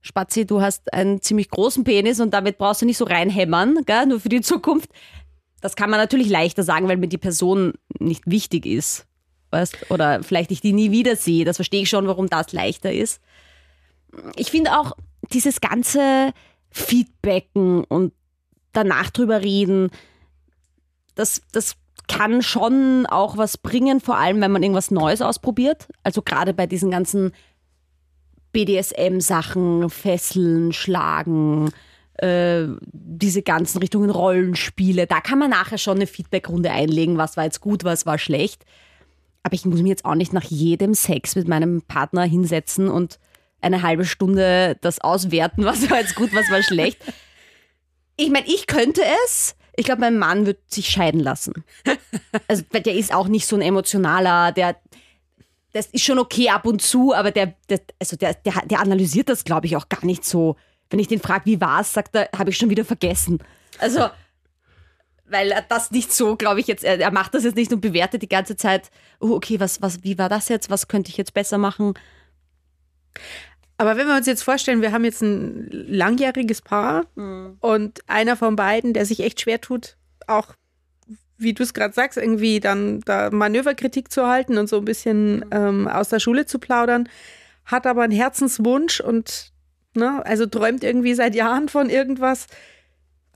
[0.00, 4.06] Spazi, du hast einen ziemlich großen Penis und damit brauchst du nicht so reinhämmern, gell,
[4.06, 4.90] nur für die Zukunft.
[5.60, 9.06] Das kann man natürlich leichter sagen, weil mir die Person nicht wichtig ist.
[9.50, 9.90] Weißt?
[9.90, 11.44] Oder vielleicht ich die nie wieder sehe.
[11.44, 13.20] Das verstehe ich schon, warum das leichter ist.
[14.36, 14.92] Ich finde auch
[15.32, 16.32] dieses ganze
[16.70, 18.12] Feedbacken und
[18.72, 19.90] danach drüber reden,
[21.14, 21.76] das, das
[22.08, 25.88] kann schon auch was bringen, vor allem wenn man irgendwas Neues ausprobiert.
[26.02, 27.32] Also gerade bei diesen ganzen
[28.52, 31.70] BDSM-Sachen, Fesseln, Schlagen,
[32.14, 37.44] äh, diese ganzen Richtungen Rollenspiele, da kann man nachher schon eine Feedbackrunde einlegen, was war
[37.44, 38.64] jetzt gut, was war schlecht.
[39.42, 43.18] Aber ich muss mir jetzt auch nicht nach jedem Sex mit meinem Partner hinsetzen und
[43.60, 46.98] eine halbe Stunde das auswerten, was war jetzt gut, was war schlecht.
[48.16, 49.56] Ich meine, ich könnte es.
[49.76, 51.64] Ich glaube, mein Mann wird sich scheiden lassen.
[52.48, 54.76] Also, der ist auch nicht so ein emotionaler, der,
[55.72, 59.28] das ist schon okay ab und zu, aber der, der also der, der, der analysiert
[59.28, 60.56] das, glaube ich, auch gar nicht so.
[60.90, 63.38] Wenn ich den frage, wie war's, sagt er, habe ich schon wieder vergessen.
[63.78, 64.10] Also,
[65.30, 67.80] weil er das nicht so, glaube ich, jetzt, er, er macht das jetzt nicht und
[67.80, 70.68] bewertet die ganze Zeit, oh, okay, was, was, wie war das jetzt?
[70.68, 71.94] Was könnte ich jetzt besser machen?
[73.80, 77.06] Aber wenn wir uns jetzt vorstellen, wir haben jetzt ein langjähriges Paar
[77.60, 80.52] und einer von beiden, der sich echt schwer tut, auch
[81.38, 85.46] wie du es gerade sagst, irgendwie dann da Manöverkritik zu halten und so ein bisschen
[85.50, 87.08] ähm, aus der Schule zu plaudern,
[87.64, 89.50] hat aber einen Herzenswunsch und
[89.94, 92.48] ne, also träumt irgendwie seit Jahren von irgendwas.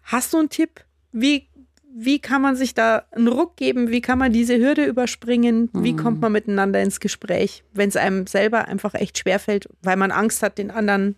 [0.03, 0.85] Hast du einen Tipp?
[1.11, 1.49] Wie,
[1.97, 3.91] wie kann man sich da einen Ruck geben?
[3.91, 5.71] Wie kann man diese Hürde überspringen?
[5.73, 10.11] Wie kommt man miteinander ins Gespräch, wenn es einem selber einfach echt schwerfällt, weil man
[10.11, 11.17] Angst hat, den anderen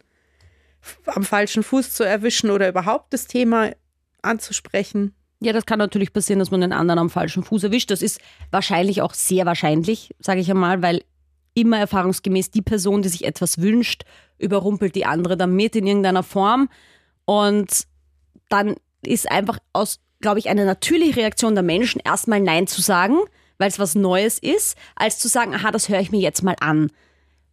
[1.06, 3.70] am falschen Fuß zu erwischen oder überhaupt das Thema
[4.20, 5.14] anzusprechen.
[5.40, 7.90] Ja, das kann natürlich passieren, dass man den anderen am falschen Fuß erwischt.
[7.90, 11.02] Das ist wahrscheinlich auch sehr wahrscheinlich, sage ich einmal, weil
[11.54, 14.04] immer erfahrungsgemäß die Person, die sich etwas wünscht,
[14.38, 16.68] überrumpelt die andere damit in irgendeiner Form.
[17.24, 17.86] Und
[18.50, 23.18] dann ist einfach aus, glaube ich, eine natürliche Reaktion der Menschen, erstmal Nein zu sagen,
[23.58, 26.56] weil es was Neues ist, als zu sagen, aha, das höre ich mir jetzt mal
[26.60, 26.90] an.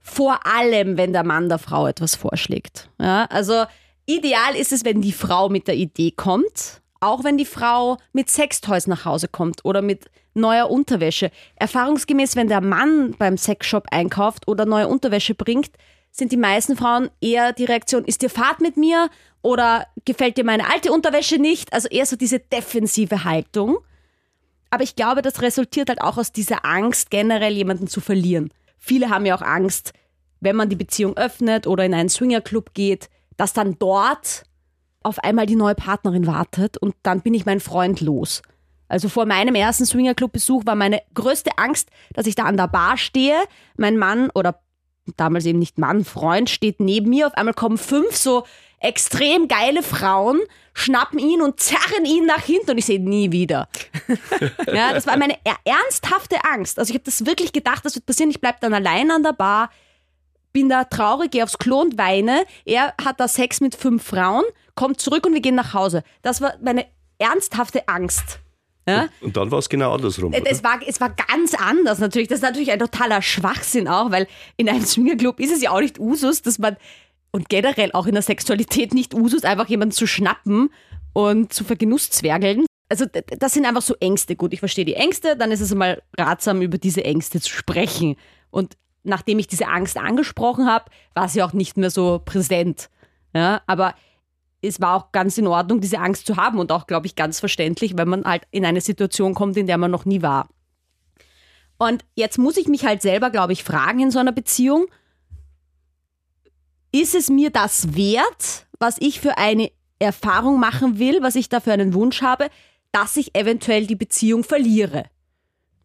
[0.02, 2.89] Vor allem, wenn der Mann der Frau etwas vorschlägt.
[2.99, 3.65] Ja, also
[4.06, 8.30] ideal ist es, wenn die Frau mit der Idee kommt auch wenn die Frau mit
[8.30, 11.32] Sextoys nach Hause kommt oder mit neuer Unterwäsche.
[11.58, 15.71] Erfahrungsgemäß, wenn der Mann beim Sexshop einkauft oder neue Unterwäsche bringt,
[16.12, 19.10] sind die meisten Frauen eher die Reaktion, ist dir Fahrt mit mir
[19.43, 21.71] oder gefällt dir meine alte Unterwäsche nicht?
[21.73, 23.77] Also eher so diese defensive Haltung.
[24.71, 28.51] Aber ich glaube, das resultiert halt auch aus dieser Angst, generell jemanden zu verlieren.
[28.79, 29.93] Viele haben ja auch Angst,
[30.39, 34.43] wenn man die Beziehung öffnet oder in einen Swingerclub geht, dass dann dort
[35.03, 38.41] auf einmal die neue Partnerin wartet und dann bin ich mein Freund los.
[38.88, 42.97] Also vor meinem ersten Swingerclub-Besuch war meine größte Angst, dass ich da an der Bar
[42.97, 43.36] stehe,
[43.75, 44.60] mein Mann oder
[45.17, 48.45] damals eben nicht Mann, Freund steht neben mir, auf einmal kommen fünf so
[48.84, 50.39] extrem geile Frauen,
[50.74, 53.67] schnappen ihn und zerren ihn nach hinten und ich sehe ihn nie wieder.
[54.74, 56.80] ja, das war meine ernsthafte Angst.
[56.80, 58.30] Also ich habe das wirklich gedacht, das wird passieren.
[58.30, 59.72] Ich bleibe dann allein an der Bar,
[60.52, 62.46] bin da traurig, gehe aufs Klo und weine.
[62.65, 64.43] Er hat da Sex mit fünf Frauen
[64.76, 66.04] kommt zurück und wir gehen nach Hause.
[66.22, 66.86] Das war meine
[67.17, 68.39] ernsthafte Angst.
[68.88, 69.08] Ja?
[69.22, 70.34] Und dann war es genau andersrum.
[70.34, 72.28] Es war, es war ganz anders natürlich.
[72.28, 75.80] Das ist natürlich ein totaler Schwachsinn auch, weil in einem Swingerclub ist es ja auch
[75.80, 76.76] nicht Usus, dass man,
[77.34, 80.69] und generell auch in der Sexualität nicht Usus, einfach jemanden zu schnappen
[81.12, 82.65] und zu vergenusszwergeln.
[82.89, 84.36] Also das sind einfach so Ängste.
[84.36, 88.15] Gut, ich verstehe die Ängste, dann ist es einmal ratsam, über diese Ängste zu sprechen.
[88.52, 92.89] Und nachdem ich diese Angst angesprochen habe, war sie auch nicht mehr so präsent.
[93.34, 93.96] Ja, aber
[94.62, 97.39] es war auch ganz in Ordnung, diese Angst zu haben und auch, glaube ich, ganz
[97.39, 100.50] verständlich, wenn man halt in eine Situation kommt, in der man noch nie war.
[101.80, 104.86] Und jetzt muss ich mich halt selber, glaube ich, fragen in so einer Beziehung,
[106.93, 111.60] ist es mir das wert, was ich für eine Erfahrung machen will, was ich da
[111.60, 112.49] für einen Wunsch habe,
[112.91, 115.06] dass ich eventuell die Beziehung verliere?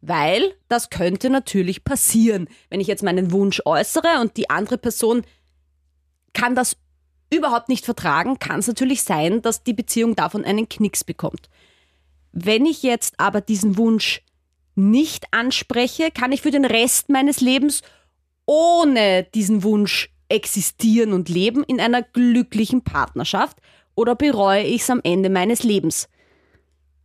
[0.00, 5.22] Weil das könnte natürlich passieren, wenn ich jetzt meinen Wunsch äußere und die andere Person
[6.34, 6.76] kann das
[7.32, 11.48] überhaupt nicht vertragen, kann es natürlich sein, dass die Beziehung davon einen Knicks bekommt.
[12.32, 14.22] Wenn ich jetzt aber diesen Wunsch
[14.74, 17.82] nicht anspreche, kann ich für den Rest meines Lebens
[18.46, 23.58] ohne diesen Wunsch existieren und leben in einer glücklichen Partnerschaft
[23.94, 26.08] oder bereue ich es am Ende meines Lebens.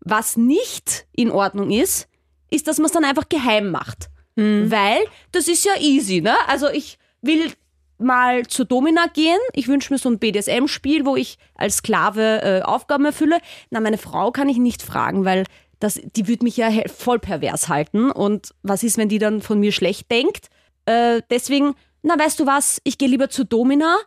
[0.02, 2.08] Was nicht in Ordnung ist,
[2.50, 4.10] ist, dass man es dann einfach geheim macht.
[4.36, 4.70] Mhm.
[4.70, 5.00] Weil
[5.32, 6.36] das ist ja easy, ne?
[6.48, 7.52] Also ich will
[7.98, 9.40] mal zur Domina gehen.
[9.54, 13.40] Ich wünsche mir so ein BDSM-Spiel, wo ich als Sklave äh, Aufgaben erfülle.
[13.70, 15.46] Na, meine Frau kann ich nicht fragen, weil
[15.80, 18.12] das, die würde mich ja voll pervers halten.
[18.12, 20.48] Und was ist, wenn die dann von mir schlecht denkt?
[20.86, 23.98] Äh, deswegen, na, weißt du was, ich gehe lieber zur Domina.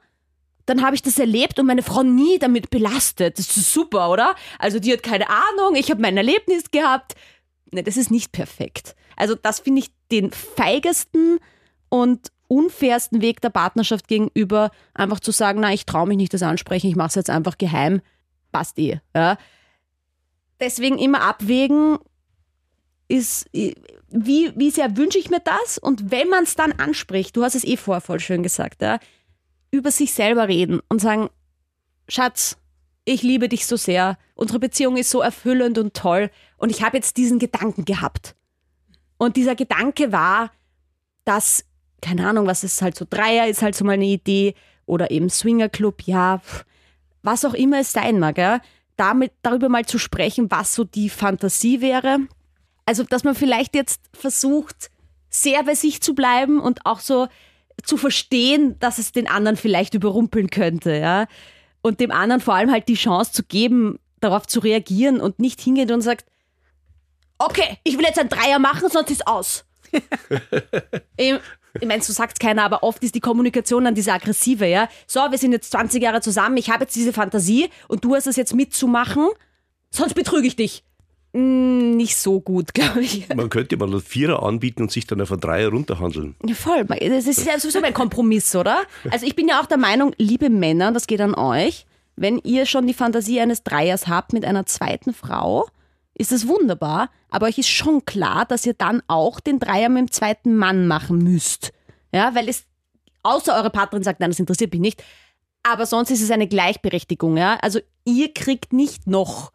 [0.67, 3.39] Dann habe ich das erlebt und meine Frau nie damit belastet.
[3.39, 4.35] Das ist super, oder?
[4.59, 7.15] Also die hat keine Ahnung, ich habe mein Erlebnis gehabt.
[7.73, 8.95] Ne, das ist nicht perfekt.
[9.17, 11.39] Also das finde ich den feigesten
[11.89, 16.43] und unfairsten Weg der Partnerschaft gegenüber, einfach zu sagen, na, ich traue mich nicht das
[16.43, 18.01] ansprechen, ich mache es jetzt einfach geheim,
[18.53, 19.01] passt eh.
[19.15, 19.37] Ja.
[20.61, 21.99] Deswegen immer abwägen,
[23.09, 25.79] ist, wie, wie sehr wünsche ich mir das?
[25.79, 28.99] Und wenn man es dann anspricht, du hast es eh vorher voll schön gesagt, ja,
[29.71, 31.29] über sich selber reden und sagen,
[32.09, 32.57] Schatz,
[33.05, 36.97] ich liebe dich so sehr, unsere Beziehung ist so erfüllend und toll und ich habe
[36.97, 38.35] jetzt diesen Gedanken gehabt.
[39.19, 40.51] Und dieser Gedanke war,
[41.25, 41.65] dass
[42.01, 44.55] keine Ahnung, was ist halt so Dreier, ist halt so mal eine Idee
[44.87, 46.41] oder eben Swingerclub, ja,
[47.23, 48.61] was auch immer es sein mag, ja,
[48.97, 52.21] damit darüber mal zu sprechen, was so die Fantasie wäre.
[52.87, 54.91] Also, dass man vielleicht jetzt versucht,
[55.29, 57.29] sehr bei sich zu bleiben und auch so
[57.85, 61.27] zu verstehen, dass es den anderen vielleicht überrumpeln könnte, ja.
[61.83, 65.61] Und dem anderen vor allem halt die Chance zu geben, darauf zu reagieren und nicht
[65.61, 66.25] hingeht und sagt,
[67.39, 69.65] okay, ich will jetzt ein Dreier machen, sonst ist aus.
[71.17, 71.39] ich
[71.87, 74.89] meine, so sagt keiner, aber oft ist die Kommunikation dann diese aggressive, ja.
[75.07, 78.27] So, wir sind jetzt 20 Jahre zusammen, ich habe jetzt diese Fantasie und du hast
[78.27, 79.29] es jetzt mitzumachen,
[79.91, 80.83] sonst betrüge ich dich.
[81.37, 83.29] Hm, nicht so gut, glaube ich.
[83.29, 86.35] Man könnte mal einen Vierer anbieten und sich dann auf einen Dreier runterhandeln.
[86.47, 86.85] Ja, voll.
[86.85, 88.85] Das ist ja sowieso ein Kompromiss, oder?
[89.11, 91.85] Also ich bin ja auch der Meinung, liebe Männer, das geht an euch,
[92.17, 95.69] wenn ihr schon die Fantasie eines Dreiers habt mit einer zweiten Frau,
[96.15, 99.99] ist das wunderbar, aber euch ist schon klar, dass ihr dann auch den Dreier mit
[99.99, 101.75] dem zweiten Mann machen müsst.
[102.13, 102.65] Ja, weil es,
[103.23, 105.05] außer eure Partnerin sagt, nein, das interessiert mich nicht,
[105.65, 107.59] Aber sonst ist es eine Gleichberechtigung, ja.
[107.61, 109.53] Also ihr kriegt nicht noch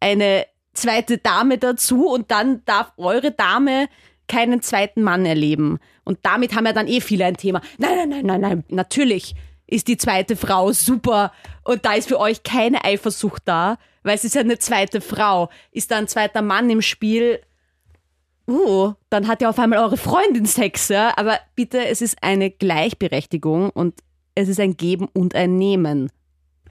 [0.00, 0.44] eine
[0.80, 3.88] zweite Dame dazu und dann darf eure Dame
[4.28, 5.78] keinen zweiten Mann erleben.
[6.04, 7.60] Und damit haben ja dann eh viele ein Thema.
[7.78, 9.34] Nein, nein, nein, nein, nein, natürlich
[9.66, 11.32] ist die zweite Frau super
[11.64, 15.50] und da ist für euch keine Eifersucht da, weil es ist ja eine zweite Frau.
[15.70, 17.40] Ist da ein zweiter Mann im Spiel,
[18.48, 21.16] uh, dann hat ja auf einmal eure Freundin Sex, ja.
[21.16, 24.00] Aber bitte, es ist eine Gleichberechtigung und
[24.34, 26.10] es ist ein Geben und ein Nehmen.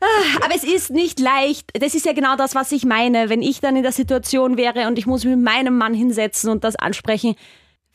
[0.02, 1.72] Ah, aber es ist nicht leicht.
[1.82, 3.30] Das ist ja genau das, was ich meine.
[3.30, 6.64] Wenn ich dann in der Situation wäre und ich muss mit meinem Mann hinsetzen und
[6.64, 7.36] das ansprechen,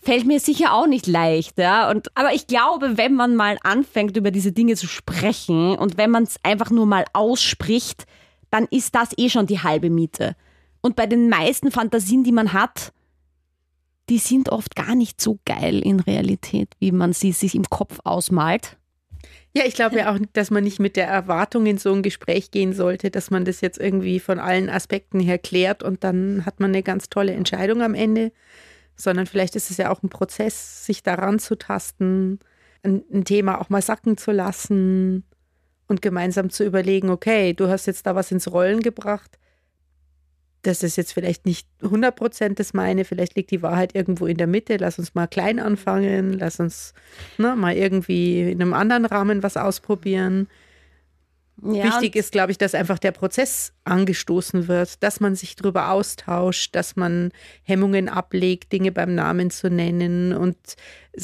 [0.04, 1.90] fällt mir sicher auch nicht leicht, ja.
[1.90, 6.10] Und, aber ich glaube, wenn man mal anfängt, über diese Dinge zu sprechen und wenn
[6.10, 8.04] man es einfach nur mal ausspricht,
[8.50, 10.36] dann ist das eh schon die halbe Miete.
[10.82, 12.92] Und bei den meisten Fantasien, die man hat,
[14.10, 18.00] die sind oft gar nicht so geil in Realität, wie man sie sich im Kopf
[18.04, 18.76] ausmalt.
[19.56, 22.50] Ja, ich glaube ja auch, dass man nicht mit der Erwartung in so ein Gespräch
[22.50, 26.58] gehen sollte, dass man das jetzt irgendwie von allen Aspekten her klärt und dann hat
[26.58, 28.32] man eine ganz tolle Entscheidung am Ende,
[28.96, 32.40] sondern vielleicht ist es ja auch ein Prozess, sich daran zu tasten,
[32.82, 35.24] ein, ein Thema auch mal sacken zu lassen
[35.86, 39.38] und gemeinsam zu überlegen, okay, du hast jetzt da was ins Rollen gebracht,
[40.66, 44.36] das ist jetzt vielleicht nicht 100 Prozent das meine, vielleicht liegt die Wahrheit irgendwo in
[44.36, 44.76] der Mitte.
[44.76, 46.94] Lass uns mal klein anfangen, lass uns
[47.38, 50.48] ne, mal irgendwie in einem anderen Rahmen was ausprobieren.
[51.62, 55.90] Ja, Wichtig ist, glaube ich, dass einfach der Prozess angestoßen wird, dass man sich darüber
[55.90, 57.30] austauscht, dass man
[57.62, 60.56] Hemmungen ablegt, Dinge beim Namen zu nennen und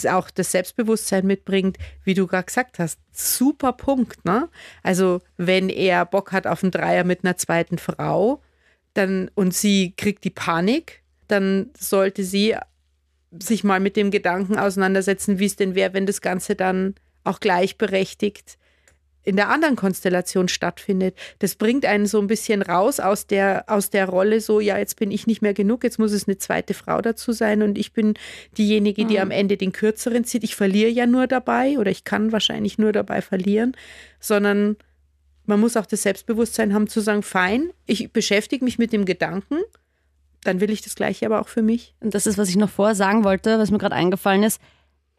[0.09, 3.01] auch das Selbstbewusstsein mitbringt, wie du gerade gesagt hast.
[3.11, 4.49] Super Punkt, ne?
[4.85, 8.41] Also, wenn er Bock hat auf einen Dreier mit einer zweiten Frau,
[8.95, 12.57] dann und sie kriegt die Panik, dann sollte sie
[13.39, 17.41] sich mal mit dem Gedanken auseinandersetzen, wie es denn wäre, wenn das Ganze dann auch
[17.41, 18.59] gleichberechtigt
[19.23, 21.15] in der anderen Konstellation stattfindet.
[21.41, 24.97] Das bringt einen so ein bisschen raus aus der, aus der Rolle, so, ja, jetzt
[24.97, 27.93] bin ich nicht mehr genug, jetzt muss es eine zweite Frau dazu sein und ich
[27.93, 28.15] bin
[28.57, 29.21] diejenige, die mhm.
[29.23, 30.43] am Ende den Kürzeren zieht.
[30.43, 33.77] Ich verliere ja nur dabei oder ich kann wahrscheinlich nur dabei verlieren,
[34.21, 34.77] sondern
[35.51, 39.59] man muss auch das Selbstbewusstsein haben zu sagen, fein, ich beschäftige mich mit dem Gedanken,
[40.45, 41.95] dann will ich das gleiche aber auch für mich.
[42.01, 44.61] Und das ist, was ich noch vorher sagen wollte, was mir gerade eingefallen ist.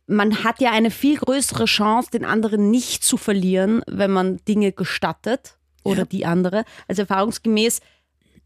[0.07, 4.71] Man hat ja eine viel größere Chance, den anderen nicht zu verlieren, wenn man Dinge
[4.71, 6.05] gestattet oder ja.
[6.05, 6.63] die andere.
[6.87, 7.81] Also erfahrungsgemäß,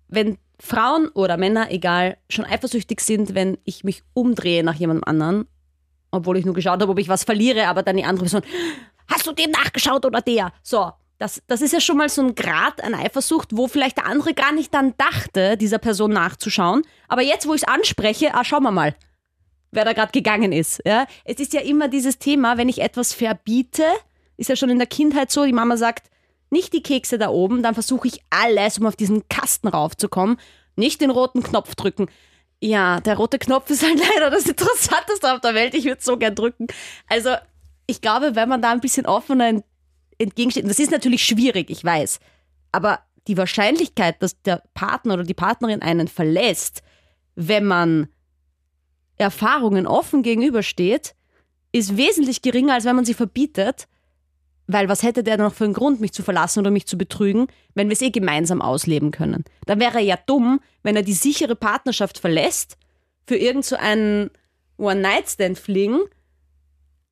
[0.08, 5.48] wenn Frauen oder Männer, egal, schon eifersüchtig sind, wenn ich mich umdrehe nach jemandem anderen,
[6.12, 8.42] obwohl ich nur geschaut habe, ob ich was verliere, aber dann die andere Person,
[9.08, 10.52] hast du dem nachgeschaut oder der?
[10.64, 14.05] So, das, das ist ja schon mal so ein Grad an Eifersucht, wo vielleicht der
[14.05, 16.82] andere gar nicht dann dachte, dieser Person nachzuschauen.
[17.07, 18.95] Aber jetzt, wo ich es anspreche, ah, schauen wir mal,
[19.72, 20.82] wer da gerade gegangen ist.
[20.86, 21.05] Ja?
[21.24, 23.86] Es ist ja immer dieses Thema, wenn ich etwas verbiete,
[24.38, 26.09] ist ja schon in der Kindheit so, die Mama sagt,
[26.49, 30.38] nicht die Kekse da oben, dann versuche ich alles, um auf diesen Kasten raufzukommen.
[30.76, 32.07] Nicht den roten Knopf drücken.
[32.61, 35.74] Ja, der rote Knopf ist halt leider das Interessanteste auf der Welt.
[35.74, 36.68] Ich würde es so gern drücken.
[37.07, 37.36] Also,
[37.88, 39.61] ich glaube, wenn man da ein bisschen offener
[40.18, 40.63] entgegensteht.
[40.63, 42.20] Und das ist natürlich schwierig, ich weiß.
[42.72, 46.84] Aber die Wahrscheinlichkeit, dass der Partner oder die Partnerin einen verlässt,
[47.36, 48.07] wenn man
[49.18, 51.16] Erfahrungen offen gegenübersteht,
[51.72, 53.88] ist wesentlich geringer, als wenn man sie verbietet.
[54.68, 57.47] Weil was hätte der noch für einen Grund, mich zu verlassen oder mich zu betrügen,
[57.76, 59.43] wenn wir es eh gemeinsam ausleben können?
[59.66, 62.78] Dann wäre er ja dumm, wenn er die sichere Partnerschaft verlässt,
[63.28, 64.32] für irgendeinen
[64.78, 66.01] so One-Night-Stand-Fliegen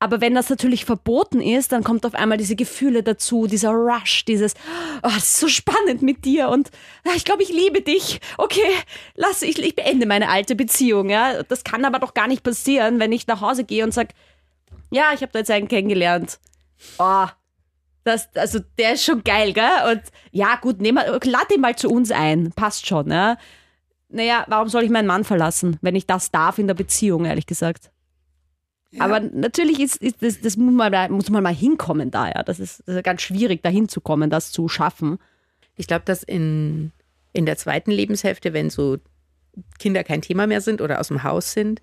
[0.04, 4.26] aber wenn das natürlich verboten ist, dann kommt auf einmal diese Gefühle dazu, dieser Rush,
[4.26, 4.54] dieses,
[4.98, 6.72] oh, das ist so spannend mit dir und
[7.08, 8.20] ah, ich glaube, ich liebe dich.
[8.38, 8.60] Okay,
[9.16, 11.10] lass, ich, ich beende meine alte Beziehung.
[11.10, 14.10] Ja, das kann aber doch gar nicht passieren, wenn ich nach Hause gehe und sage,
[14.92, 16.38] ja, ich habe da jetzt einen kennengelernt.
[17.00, 17.28] Oh,
[18.04, 19.90] das, also der ist schon geil, gell?
[19.90, 20.02] Und
[20.32, 22.52] ja, gut, nehm lad ihn mal zu uns ein.
[22.52, 23.38] Passt schon, ja.
[24.10, 27.46] Naja, warum soll ich meinen Mann verlassen, wenn ich das darf in der Beziehung, ehrlich
[27.46, 27.93] gesagt?
[29.00, 32.44] Aber natürlich ist, ist das, das muss, man, muss man mal hinkommen da, ja.
[32.44, 35.18] Das ist, das ist ganz schwierig, da hinzukommen, das zu schaffen.
[35.76, 36.92] Ich glaube, dass in,
[37.34, 38.98] in der zweiten Lebenshälfte, wenn so
[39.80, 41.80] Kinder kein Thema mehr sind oder aus dem Haus sind,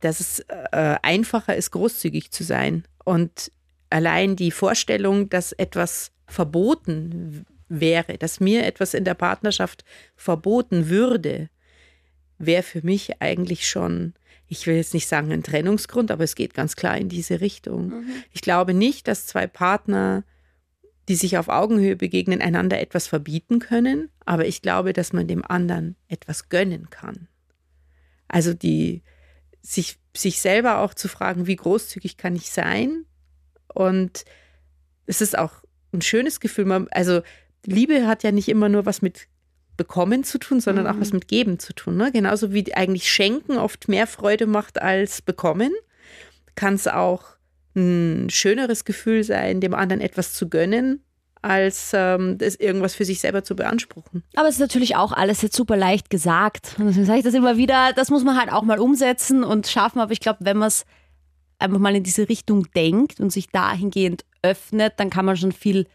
[0.00, 2.84] dass es äh, einfacher ist, großzügig zu sein.
[3.04, 3.52] Und
[3.90, 9.84] allein die Vorstellung, dass etwas verboten wäre, dass mir etwas in der Partnerschaft
[10.16, 11.50] verboten würde,
[12.38, 14.14] wäre für mich eigentlich schon
[14.50, 17.90] ich will jetzt nicht sagen ein Trennungsgrund, aber es geht ganz klar in diese Richtung.
[17.90, 18.10] Mhm.
[18.32, 20.24] Ich glaube nicht, dass zwei Partner,
[21.08, 25.44] die sich auf Augenhöhe begegnen, einander etwas verbieten können, aber ich glaube, dass man dem
[25.44, 27.28] anderen etwas gönnen kann.
[28.26, 29.02] Also die
[29.62, 33.04] sich, sich selber auch zu fragen, wie großzügig kann ich sein?
[33.72, 34.24] Und
[35.06, 36.64] es ist auch ein schönes Gefühl.
[36.64, 37.22] Man, also
[37.64, 39.28] Liebe hat ja nicht immer nur was mit
[39.80, 41.96] Bekommen zu tun, sondern auch was mit Geben zu tun.
[41.96, 42.12] Ne?
[42.12, 45.72] Genauso wie eigentlich Schenken oft mehr Freude macht als Bekommen,
[46.54, 47.22] kann es auch
[47.74, 51.02] ein schöneres Gefühl sein, dem anderen etwas zu gönnen,
[51.40, 54.22] als ähm, das irgendwas für sich selber zu beanspruchen.
[54.34, 56.76] Aber es ist natürlich auch alles jetzt super leicht gesagt.
[56.78, 59.66] Und deswegen sage ich das immer wieder, das muss man halt auch mal umsetzen und
[59.66, 60.00] schaffen.
[60.00, 60.84] Aber ich glaube, wenn man es
[61.58, 65.86] einfach mal in diese Richtung denkt und sich dahingehend öffnet, dann kann man schon viel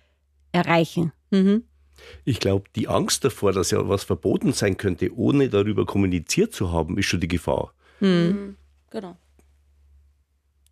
[0.54, 1.12] erreichen.
[1.30, 1.66] Mhm.
[2.24, 6.72] Ich glaube, die Angst davor, dass ja was verboten sein könnte, ohne darüber kommuniziert zu
[6.72, 7.74] haben, ist schon die Gefahr.
[7.99, 8.56] Genau.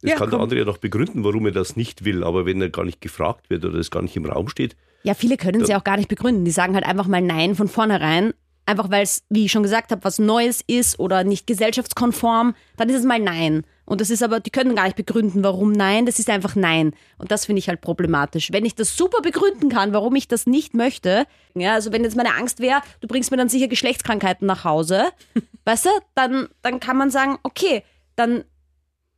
[0.02, 0.42] Das Ja, kann der komm.
[0.42, 3.50] andere ja noch begründen, warum er das nicht will, aber wenn er gar nicht gefragt
[3.50, 5.98] wird oder es gar nicht im Raum steht, Ja, viele können es ja auch gar
[5.98, 6.46] nicht begründen.
[6.46, 8.34] Die sagen halt einfach mal Nein von vornherein.
[8.66, 12.90] Einfach weil es, wie ich schon gesagt habe, was Neues ist oder nicht gesellschaftskonform, dann
[12.90, 13.66] ist es mal Nein.
[13.86, 16.94] Und das ist aber, die können gar nicht begründen, warum Nein, das ist einfach Nein.
[17.18, 18.52] Und das finde ich halt problematisch.
[18.54, 22.16] Wenn ich das super begründen kann, warum ich das nicht möchte, ja, also wenn jetzt
[22.16, 25.10] meine Angst wäre, du bringst mir dann sicher Geschlechtskrankheiten nach Hause,
[25.66, 27.84] weißt du, dann, dann kann man sagen, okay,
[28.16, 28.46] dann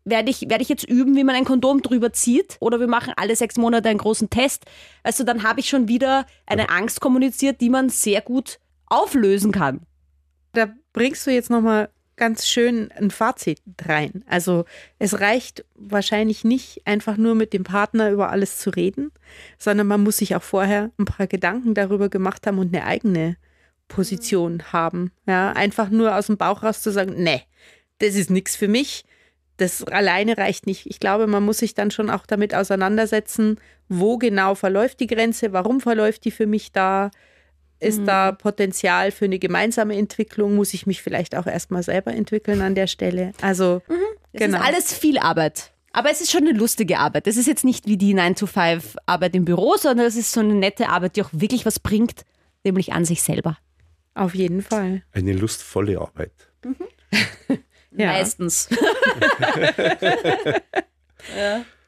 [0.05, 3.13] werde ich, werde ich jetzt üben, wie man ein Kondom drüber zieht oder wir machen
[3.17, 4.65] alle sechs Monate einen großen Test.
[5.03, 9.81] Also dann habe ich schon wieder eine Angst kommuniziert, die man sehr gut auflösen kann.
[10.53, 14.23] Da bringst du jetzt nochmal ganz schön ein Fazit rein.
[14.27, 14.65] Also
[14.99, 19.11] es reicht wahrscheinlich nicht einfach nur mit dem Partner über alles zu reden,
[19.57, 23.37] sondern man muss sich auch vorher ein paar Gedanken darüber gemacht haben und eine eigene
[23.87, 25.11] Position haben.
[25.27, 27.41] Ja, einfach nur aus dem Bauch raus zu sagen, nee,
[27.99, 29.03] das ist nichts für mich.
[29.57, 30.85] Das alleine reicht nicht.
[30.85, 35.53] Ich glaube, man muss sich dann schon auch damit auseinandersetzen, wo genau verläuft die Grenze,
[35.53, 37.11] warum verläuft die für mich da,
[37.79, 40.55] ist da Potenzial für eine gemeinsame Entwicklung?
[40.55, 43.31] Muss ich mich vielleicht auch erstmal selber entwickeln an der Stelle?
[43.41, 43.81] Also,
[44.33, 44.57] Es genau.
[44.59, 45.71] ist alles viel Arbeit.
[45.91, 47.25] Aber es ist schon eine lustige Arbeit.
[47.27, 50.89] Es ist jetzt nicht wie die 9-to-5-Arbeit im Büro, sondern es ist so eine nette
[50.89, 52.25] Arbeit, die auch wirklich was bringt,
[52.63, 53.57] nämlich an sich selber.
[54.13, 55.03] Auf jeden Fall.
[55.13, 56.31] eine lustvolle Arbeit.
[57.97, 58.07] Ja.
[58.07, 58.67] Meistens.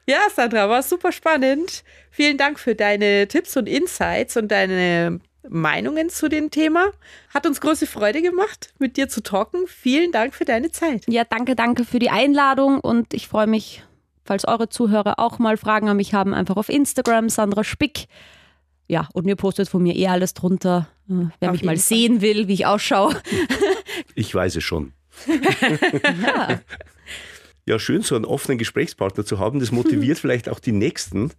[0.06, 1.84] Ja, Sandra, war super spannend.
[2.10, 5.20] Vielen Dank für deine Tipps und Insights und deine
[5.50, 6.90] Meinungen zu dem Thema.
[7.32, 9.66] Hat uns große Freude gemacht, mit dir zu talken.
[9.66, 11.04] Vielen Dank für deine Zeit.
[11.08, 13.82] Ja, danke, danke für die Einladung und ich freue mich,
[14.24, 18.06] falls eure Zuhörer auch mal Fragen an mich haben, einfach auf Instagram, Sandra Spick.
[18.88, 20.88] Ja, und mir postet von mir eh alles drunter.
[21.10, 21.84] Äh, Wer Auf mich mal Fall.
[21.84, 23.14] sehen will, wie ich ausschaue.
[24.14, 24.92] Ich weiß es schon.
[27.66, 27.78] ja.
[27.78, 29.60] schön, so einen offenen Gesprächspartner zu haben.
[29.60, 31.32] Das motiviert vielleicht auch die nächsten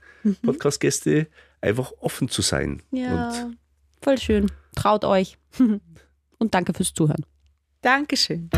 [0.43, 1.27] Podcast-Gäste,
[1.61, 2.81] einfach offen zu sein.
[2.91, 3.57] Und
[4.01, 4.51] voll schön.
[4.75, 5.37] Traut euch.
[6.37, 7.25] Und danke fürs Zuhören.
[7.81, 8.49] Dankeschön.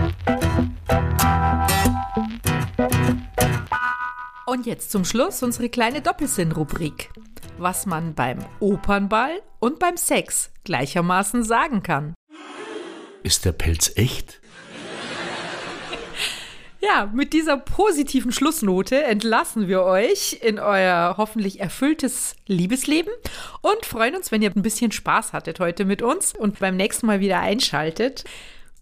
[4.45, 7.09] Und jetzt zum Schluss unsere kleine Doppelsinn-Rubrik.
[7.57, 12.13] Was man beim Opernball und beim Sex gleichermaßen sagen kann.
[13.23, 14.40] ist der Pelz echt?
[16.81, 23.13] Ja, mit dieser positiven Schlussnote entlassen wir euch in euer hoffentlich erfülltes Liebesleben
[23.61, 27.05] und freuen uns, wenn ihr ein bisschen Spaß hattet heute mit uns und beim nächsten
[27.05, 28.23] Mal wieder einschaltet.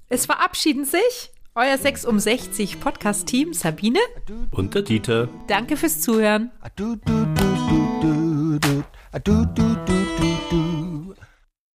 [0.07, 3.99] Es verabschieden sich euer 6 um 60 Podcast-Team Sabine.
[4.51, 5.27] Und der Dieter.
[5.47, 6.51] Danke fürs Zuhören.